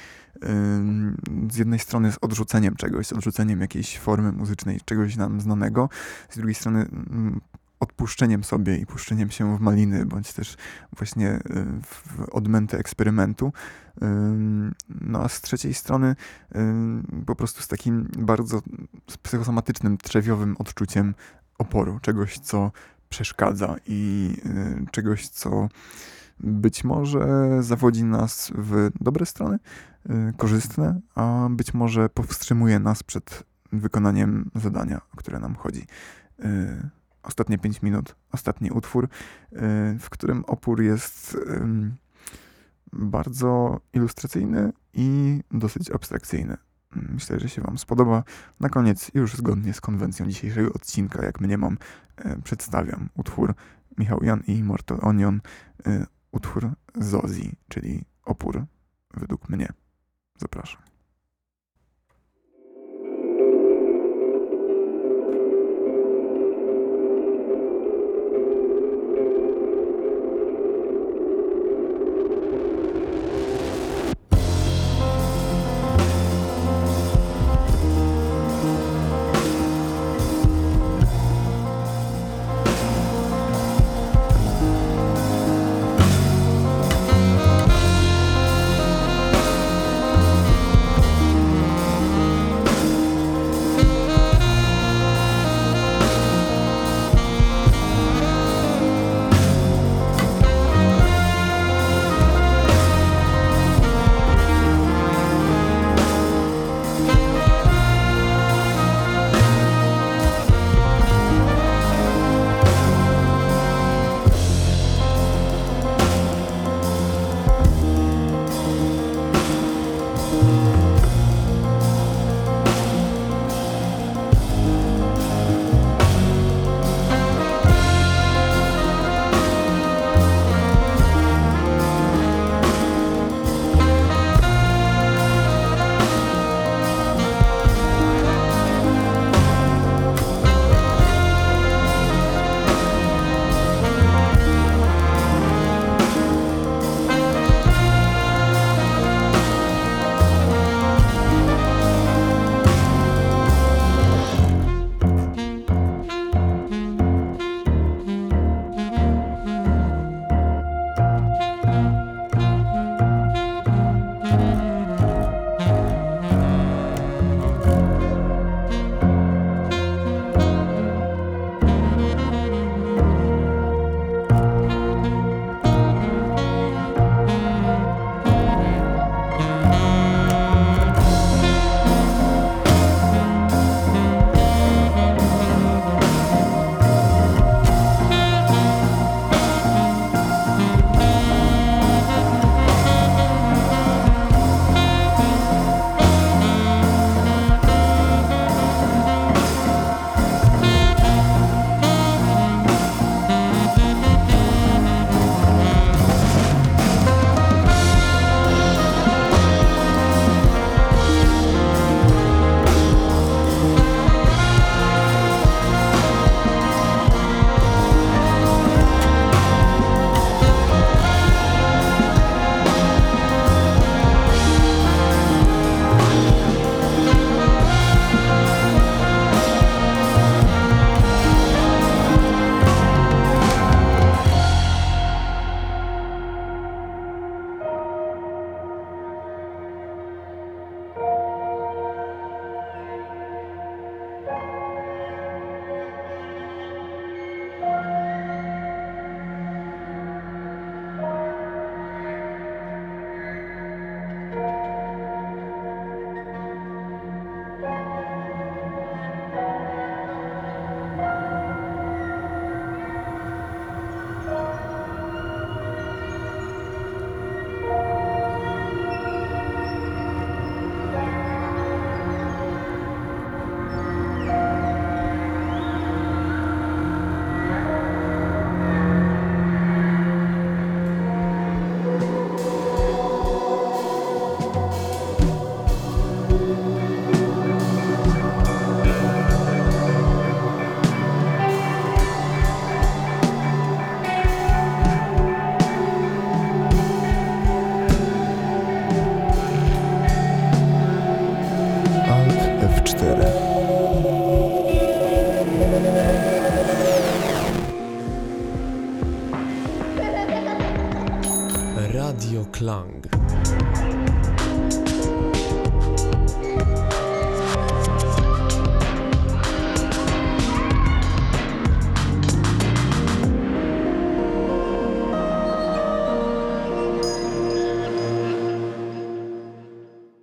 z 1.53 1.57
jednej 1.57 1.79
strony 1.79 2.13
z 2.13 2.19
odrzuceniem 2.21 2.77
czegoś, 2.77 3.07
z 3.07 3.13
odrzuceniem 3.13 3.61
jakiejś 3.61 3.99
formy 3.99 4.33
muzycznej, 4.33 4.81
czegoś 4.85 5.17
nam 5.17 5.41
znanego, 5.41 5.89
z 6.31 6.37
drugiej 6.37 6.55
strony 6.55 6.89
odpuszczeniem 7.85 8.45
sobie 8.45 8.77
i 8.77 8.87
puszczeniem 8.87 9.31
się 9.31 9.57
w 9.57 9.61
maliny, 9.61 10.07
bądź 10.07 10.33
też 10.33 10.57
właśnie 10.97 11.31
y, 11.31 11.41
w 11.83 12.29
odmętę 12.33 12.79
eksperymentu. 12.79 13.53
No 15.01 15.23
a 15.23 15.29
z 15.29 15.41
trzeciej 15.41 15.75
strony 15.75 16.17
po 17.27 17.37
prostu 17.37 17.63
z 17.63 17.69
takim 17.69 18.09
bardzo 18.19 18.63
psychosomatycznym, 19.23 19.99
trzewiowym 19.99 20.57
odczuciem 20.59 21.15
oporu, 21.59 21.99
czegoś, 22.03 22.39
co 22.39 22.73
przeszkadza 23.09 23.77
i 23.87 24.31
y, 24.87 24.91
czegoś, 24.91 25.29
co 25.29 25.69
być 26.41 26.85
może 26.85 27.27
zawodzi 27.61 28.05
nas 28.05 28.53
w 28.55 28.91
dobre 29.01 29.27
strony, 29.27 29.59
y, 30.11 30.33
korzystne, 30.37 31.01
a 31.15 31.49
być 31.51 31.75
może 31.75 32.09
powstrzymuje 32.09 32.79
nas 32.79 33.03
przed 33.03 33.43
wykonaniem 33.73 34.51
zadania, 34.55 35.01
o 35.15 35.17
które 35.17 35.41
nam 35.41 35.55
chodzi 35.55 35.87
ostatnie 37.25 37.59
5 37.59 37.83
minut, 37.83 38.17
ostatni 38.33 38.71
utwór, 38.71 39.05
y, 39.05 39.09
w 40.01 40.11
którym 40.11 40.45
opór 40.45 40.83
jest 40.83 41.39
bardzo 42.93 43.81
ilustracyjny 43.93 44.73
i 44.93 45.41
dosyć 45.51 45.91
abstrakcyjny. 45.91 46.57
Myślę, 46.97 47.41
że 47.41 47.49
się 47.49 47.63
Wam 47.63 47.79
spodoba. 47.79 48.25
Na 48.61 48.69
koniec, 48.69 49.11
już 49.15 49.35
zgodnie 49.35 49.73
z 49.73 49.81
konwencją 49.81 50.27
dzisiejszego 50.27 50.73
odcinka, 50.73 51.25
jak 51.25 51.41
mnie 51.41 51.59
mam, 51.59 51.79
e, 52.17 52.43
przedstawiam 52.43 53.09
utwór 53.15 53.55
Michał 53.99 54.25
Jan 54.25 54.43
i 54.47 54.53
Immortal 54.53 54.99
Onion, 55.03 55.41
y, 55.87 56.07
utwór 56.33 56.71
Zozi, 56.95 57.57
czyli 57.69 58.05
opór 58.25 58.65
według 59.15 59.49
mnie. 59.49 59.69
Zapraszam. 60.39 60.94